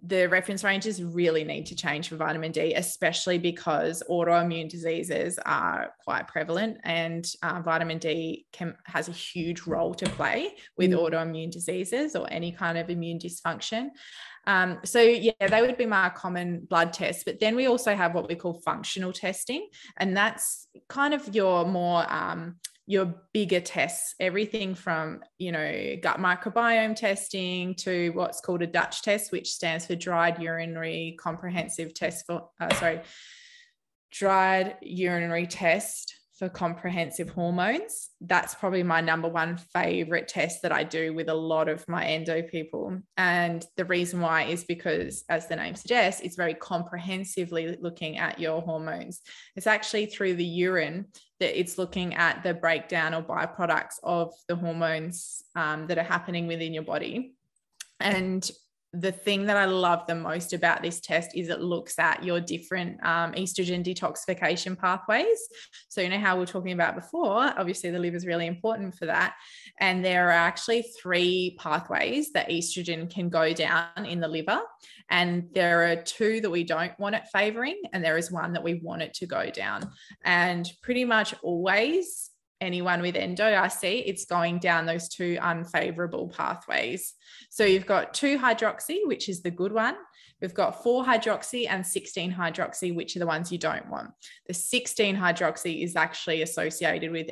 [0.02, 5.92] the reference ranges really need to change for vitamin D, especially because autoimmune diseases are
[6.02, 10.98] quite prevalent, and uh, vitamin D can, has a huge role to play with mm.
[10.98, 13.90] autoimmune diseases or any kind of immune dysfunction.
[14.46, 17.24] Um, so yeah, they would be my common blood tests.
[17.24, 21.66] But then we also have what we call functional testing, and that's kind of your
[21.66, 22.56] more um,
[22.88, 29.02] your bigger tests, everything from, you know, gut microbiome testing to what's called a Dutch
[29.02, 33.02] test, which stands for dried urinary comprehensive test for, uh, sorry,
[34.10, 38.08] dried urinary test for comprehensive hormones.
[38.22, 42.06] That's probably my number one favorite test that I do with a lot of my
[42.06, 43.00] endo people.
[43.18, 48.38] And the reason why is because, as the name suggests, it's very comprehensively looking at
[48.40, 49.20] your hormones.
[49.56, 51.08] It's actually through the urine
[51.40, 56.46] that it's looking at the breakdown or byproducts of the hormones um, that are happening
[56.46, 57.34] within your body.
[58.00, 58.48] And
[58.94, 62.40] the thing that I love the most about this test is it looks at your
[62.40, 65.38] different um, estrogen detoxification pathways.
[65.88, 68.94] So, you know how we are talking about before, obviously the liver is really important
[68.94, 69.34] for that.
[69.78, 74.60] And there are actually three pathways that estrogen can go down in the liver.
[75.10, 78.62] And there are two that we don't want it favoring, and there is one that
[78.62, 79.90] we want it to go down.
[80.24, 82.30] And pretty much always,
[82.60, 87.14] anyone with endo I see, it's going down those two unfavorable pathways.
[87.50, 89.96] So you've got 2 hydroxy, which is the good one.
[90.40, 94.10] We've got 4 hydroxy and 16 hydroxy, which are the ones you don't want.
[94.46, 97.28] The 16 hydroxy is actually associated with,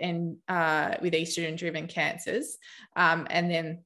[0.49, 2.59] uh, with estrogen driven cancers.
[2.97, 3.85] Um, and then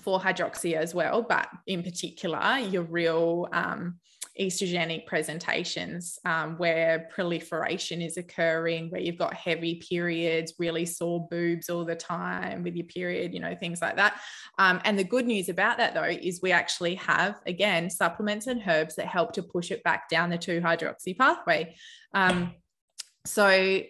[0.00, 3.98] 4 hydroxy as well, but in particular, your real um,
[4.38, 11.68] estrogenic presentations um, where proliferation is occurring, where you've got heavy periods, really sore boobs
[11.68, 14.20] all the time with your period, you know, things like that.
[14.58, 18.62] Um, and the good news about that, though, is we actually have, again, supplements and
[18.66, 21.74] herbs that help to push it back down the 2 hydroxy pathway.
[22.14, 22.54] Um,
[23.24, 23.82] so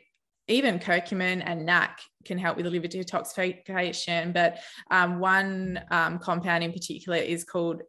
[0.48, 4.32] even curcumin and NAC can help with the liver detoxification.
[4.32, 4.58] But
[4.90, 7.82] um, one um, compound in particular is called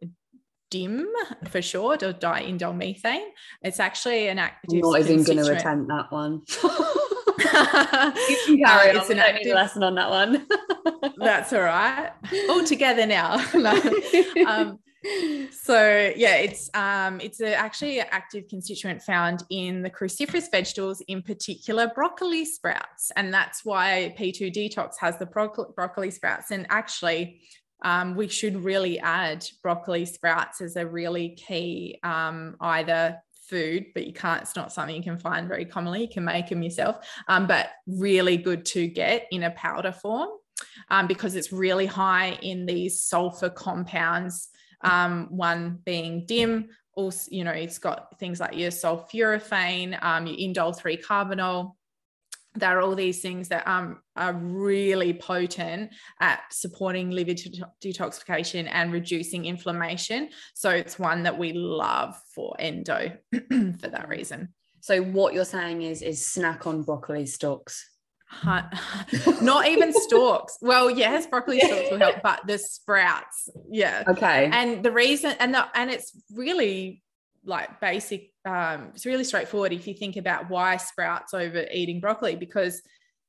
[0.70, 1.06] DIM
[1.48, 3.26] for short, or diindolylmethane.
[3.62, 4.74] It's actually an active.
[4.74, 6.42] I'm not even going to attempt that one.
[8.48, 10.46] you carry uh, it's an active lesson on that one.
[11.18, 12.12] that's all right.
[12.48, 13.34] All together now.
[14.46, 14.78] um,
[15.50, 21.00] so yeah, it's um, it's a, actually an active constituent found in the cruciferous vegetables,
[21.08, 26.50] in particular broccoli sprouts, and that's why P2 Detox has the bro- broccoli sprouts.
[26.50, 27.40] And actually,
[27.82, 34.06] um, we should really add broccoli sprouts as a really key um, either food, but
[34.06, 36.02] you can't, it's not something you can find very commonly.
[36.02, 40.28] You can make them yourself, um, but really good to get in a powder form
[40.88, 44.48] um, because it's really high in these sulfur compounds
[44.82, 46.68] um, one being DIM.
[46.94, 51.74] Also, you know, it's got things like your sulforaphane, um, your indole 3 carbinol.
[52.54, 58.92] There are all these things that um, are really potent at supporting liver detoxification and
[58.92, 60.30] reducing inflammation.
[60.54, 64.48] So it's one that we love for endo for that reason.
[64.80, 67.86] So what you're saying is is snack on broccoli stalks.
[69.42, 70.56] not even stalks.
[70.60, 74.04] Well, yes, broccoli stalks will help, but the sprouts, yeah.
[74.06, 74.48] Okay.
[74.52, 77.02] And the reason, and the, and it's really
[77.44, 78.32] like basic.
[78.44, 82.82] Um, it's really straightforward if you think about why sprouts over eating broccoli, because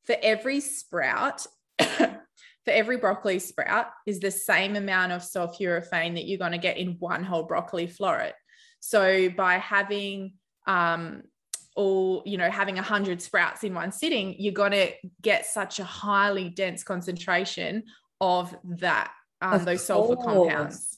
[0.06, 1.46] for every sprout,
[1.80, 2.20] for
[2.68, 6.96] every broccoli sprout is the same amount of sulforaphane that you're going to get in
[7.00, 8.34] one whole broccoli floret.
[8.80, 10.34] So by having
[10.68, 11.24] um,
[11.76, 14.92] all you know having a hundred sprouts in one sitting you're going to
[15.22, 17.84] get such a highly dense concentration
[18.20, 20.98] of that um, of those sulfur compounds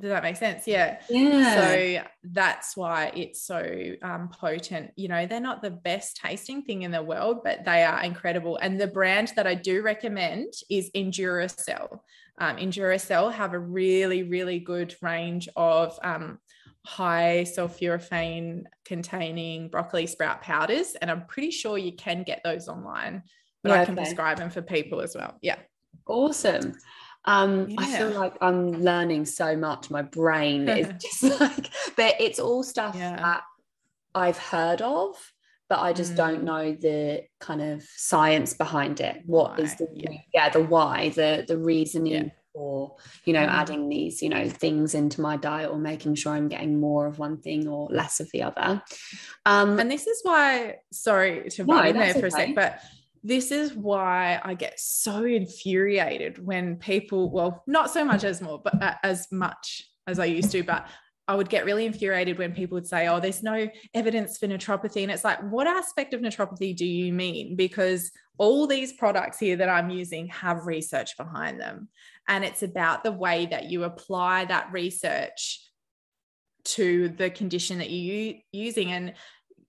[0.00, 5.26] does that make sense yeah yeah so that's why it's so um, potent you know
[5.26, 8.86] they're not the best tasting thing in the world but they are incredible and the
[8.86, 12.00] brand that i do recommend is enduracell
[12.38, 16.38] um, enduracell have a really really good range of um,
[16.84, 20.96] high sulforaphane containing broccoli sprout powders.
[21.00, 23.22] And I'm pretty sure you can get those online,
[23.62, 24.04] but yeah, I can okay.
[24.04, 25.36] prescribe them for people as well.
[25.42, 25.58] Yeah.
[26.06, 26.74] Awesome.
[27.24, 27.76] Um, yeah.
[27.80, 29.90] I feel like I'm learning so much.
[29.90, 33.16] My brain is just like, but it's all stuff yeah.
[33.16, 33.42] that
[34.14, 35.16] I've heard of,
[35.68, 36.16] but I just mm.
[36.16, 39.22] don't know the kind of science behind it.
[39.26, 39.64] What why?
[39.64, 40.10] is the yeah.
[40.32, 40.48] yeah.
[40.48, 43.48] the why, the the reasoning or you know mm.
[43.48, 47.18] adding these you know things into my diet or making sure i'm getting more of
[47.18, 48.82] one thing or less of the other
[49.46, 52.26] um and this is why sorry to no, in there for okay.
[52.26, 52.80] a sec but
[53.22, 58.60] this is why I get so infuriated when people, well, not so much as more,
[58.62, 60.88] but uh, as much as I used to, but
[61.28, 65.02] I would get really infuriated when people would say, oh, there's no evidence for naturopathy.
[65.02, 67.54] And it's like, what aspect of naturopathy do you mean?
[67.54, 71.88] Because all these products here that I'm using have research behind them.
[72.26, 75.60] And it's about the way that you apply that research
[76.64, 78.90] to the condition that you're using.
[78.90, 79.14] And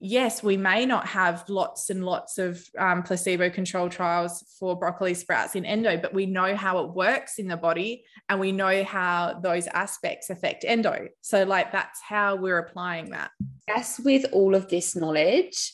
[0.02, 5.14] yes, we may not have lots and lots of um, placebo controlled trials for broccoli
[5.14, 8.84] sprouts in endo, but we know how it works in the body and we know
[8.84, 11.08] how those aspects affect endo.
[11.22, 13.30] So, like, that's how we're applying that.
[13.68, 15.74] Yes, with all of this knowledge,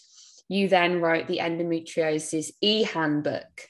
[0.49, 3.63] you then wrote the endometriosis e handbook.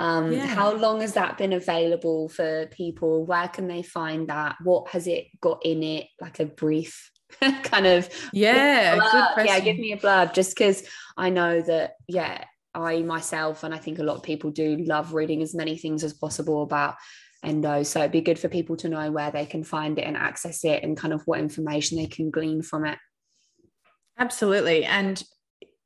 [0.00, 0.46] Um, yeah.
[0.46, 3.24] How long has that been available for people?
[3.24, 4.56] Where can they find that?
[4.62, 6.08] What has it got in it?
[6.20, 7.12] Like a brief
[7.62, 8.96] kind of yeah
[9.38, 10.84] yeah give me a blurb just because
[11.16, 15.14] i know that yeah i myself and i think a lot of people do love
[15.14, 16.96] reading as many things as possible about
[17.44, 17.82] endo.
[17.82, 20.64] So it'd be good for people to know where they can find it and access
[20.64, 22.98] it and kind of what information they can glean from it.
[24.18, 24.84] Absolutely.
[24.84, 25.22] And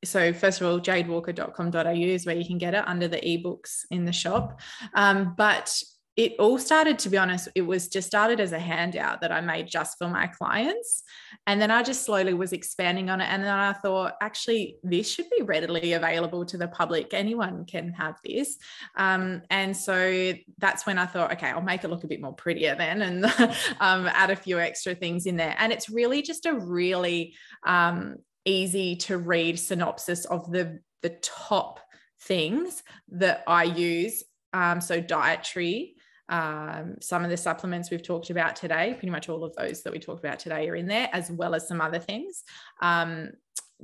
[0.04, 4.04] so first of all jadewalker.com.au is where you can get it under the ebooks in
[4.04, 4.60] the shop.
[4.94, 5.82] Um, but
[6.18, 9.40] it all started to be honest it was just started as a handout that i
[9.40, 11.04] made just for my clients.
[11.46, 13.26] And then i just slowly was expanding on it.
[13.26, 17.14] And then i thought actually this should be readily available to the public.
[17.14, 18.58] Anyone can have this.
[18.96, 22.34] Um, and so that's when i thought okay i'll make it look a bit more
[22.34, 23.24] prettier then and
[23.80, 25.54] um, add a few extra things in there.
[25.56, 31.78] And it's really just a really um, easy to read synopsis of the the top
[32.22, 34.24] things that i use.
[34.52, 35.94] Um, so dietary
[36.28, 39.92] Um, some of the supplements we've talked about today, pretty much all of those that
[39.92, 42.44] we talked about today are in there, as well as some other things.
[42.82, 43.30] Um,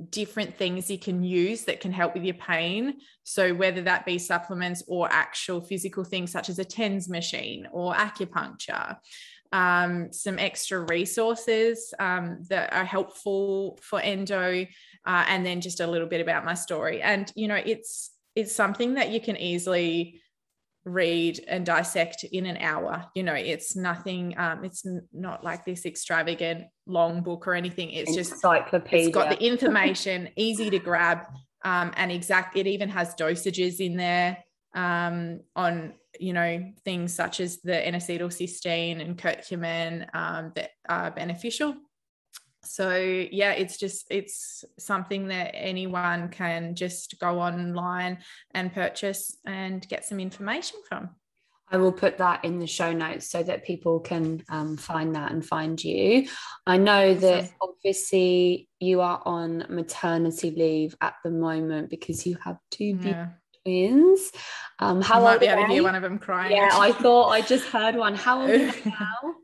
[0.09, 2.95] different things you can use that can help with your pain.
[3.23, 7.93] So, whether that be supplements or actual physical things such as a TENS machine or
[7.93, 8.97] acupuncture,
[9.51, 14.65] um, some extra resources um, that are helpful for endo,
[15.05, 17.01] uh, and then just a little bit about my story.
[17.01, 20.21] And, you know, it's, it's something that you can easily
[20.85, 23.05] read and dissect in an hour.
[23.15, 27.91] You know it's nothing um it's not like this extravagant long book or anything.
[27.91, 31.25] It's just encyclopedia it's got the information easy to grab
[31.63, 34.37] um and exact it even has dosages in there
[34.75, 41.75] um on you know things such as the N-acetylcysteine and curcumin um, that are beneficial
[42.65, 48.17] so yeah it's just it's something that anyone can just go online
[48.53, 51.09] and purchase and get some information from
[51.69, 55.31] I will put that in the show notes so that people can um, find that
[55.31, 56.27] and find you.
[56.67, 62.57] I know that obviously you are on maternity leave at the moment because you have
[62.69, 63.29] two yeah.
[63.63, 64.31] twins.
[64.77, 66.55] Um, how you might be able to hear one of them crying.
[66.55, 68.13] Yeah, I thought I just heard one.
[68.13, 69.35] How old are they now?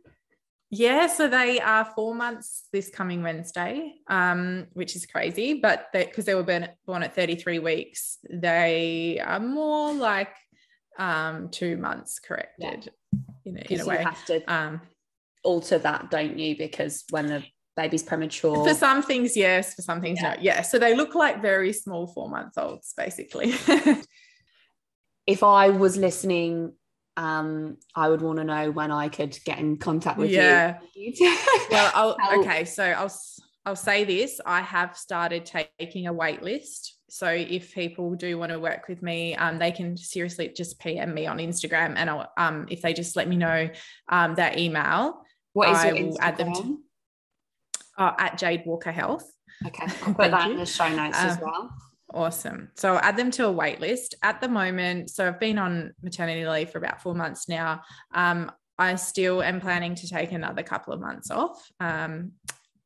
[0.73, 5.55] Yeah, so they are four months this coming Wednesday, um, which is crazy.
[5.55, 10.33] But because they, they, were born, born at 33 weeks, they are more like
[10.97, 13.21] um, two months corrected yeah.
[13.43, 13.99] in, a, in a way.
[13.99, 14.81] You have to um,
[15.43, 16.57] alter that, don't you?
[16.57, 17.43] Because when the
[17.75, 18.63] baby's premature.
[18.65, 19.73] For some things, yes.
[19.73, 20.35] For some things, yeah.
[20.35, 20.41] no.
[20.41, 20.61] Yeah.
[20.61, 23.53] So they look like very small four month olds, basically.
[25.27, 26.73] if I was listening
[27.17, 30.79] um, I would want to know when I could get in contact with yeah.
[30.95, 31.13] you.
[31.15, 31.37] Yeah.
[31.71, 33.13] well, I'll, okay, so I'll
[33.65, 36.97] I'll say this: I have started taking a wait list.
[37.09, 41.13] So if people do want to work with me, um, they can seriously just PM
[41.13, 43.69] me on Instagram, and I'll, um, if they just let me know
[44.07, 45.21] um, their email,
[45.53, 46.17] what is I will Instagram?
[46.21, 46.79] add them to,
[47.97, 49.29] uh, at Jade Walker Health.
[49.67, 50.53] Okay, I'll put that you.
[50.53, 51.69] in the show notes as well.
[52.13, 52.69] Awesome.
[52.75, 55.09] So I'll add them to a wait list at the moment.
[55.09, 57.81] So I've been on maternity leave for about four months now.
[58.13, 61.71] Um, I still am planning to take another couple of months off.
[61.79, 62.33] Um,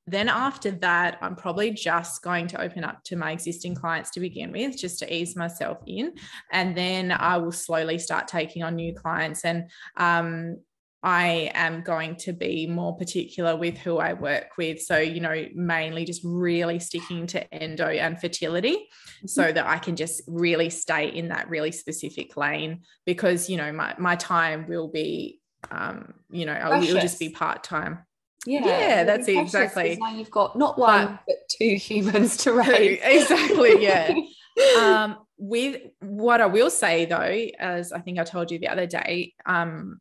[0.08, 4.20] then after that, I'm probably just going to open up to my existing clients to
[4.20, 6.14] begin with, just to ease myself in.
[6.52, 9.44] And then I will slowly start taking on new clients.
[9.44, 10.58] And um,
[11.06, 14.82] I am going to be more particular with who I work with.
[14.82, 19.28] So, you know, mainly just really sticking to endo and fertility mm-hmm.
[19.28, 23.72] so that I can just really stay in that really specific lane because, you know,
[23.72, 28.00] my, my time will be, um, you know, I will just be part time.
[28.48, 29.98] Yeah, yeah, that's it exactly.
[30.00, 33.00] Now you've got not one but, but two humans to raise.
[33.04, 34.12] exactly, yeah.
[34.80, 38.88] um, with what I will say though, as I think I told you the other
[38.88, 40.00] day, um,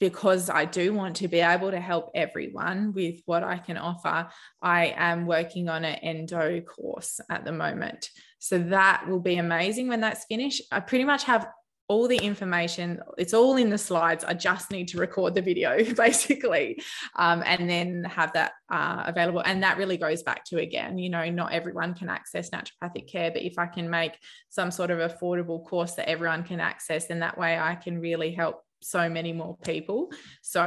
[0.00, 4.28] because I do want to be able to help everyone with what I can offer,
[4.62, 8.10] I am working on an endo course at the moment.
[8.38, 10.62] So that will be amazing when that's finished.
[10.70, 11.48] I pretty much have
[11.88, 15.82] all the information it's all in the slides i just need to record the video
[15.94, 16.78] basically
[17.16, 21.08] um, and then have that uh, available and that really goes back to again you
[21.08, 24.18] know not everyone can access naturopathic care but if i can make
[24.50, 28.32] some sort of affordable course that everyone can access then that way i can really
[28.32, 30.10] help so many more people.
[30.42, 30.64] So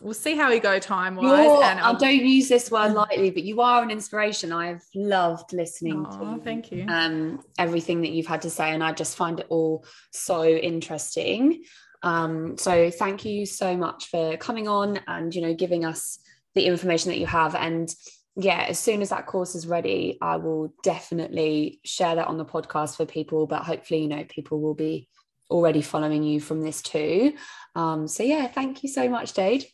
[0.00, 1.62] we'll see how we go time wise.
[1.64, 4.52] And I don't use this word lightly, but you are an inspiration.
[4.52, 6.86] I've loved listening oh, to thank you.
[6.88, 11.64] Um, everything that you've had to say, and I just find it all so interesting.
[12.02, 16.18] Um, so thank you so much for coming on and you know giving us
[16.54, 17.92] the information that you have and
[18.36, 22.44] yeah, as soon as that course is ready, I will definitely share that on the
[22.44, 23.46] podcast for people.
[23.46, 25.08] But hopefully, you know, people will be
[25.50, 27.34] already following you from this too.
[27.74, 29.66] Um, so yeah, thank you so much, Jade.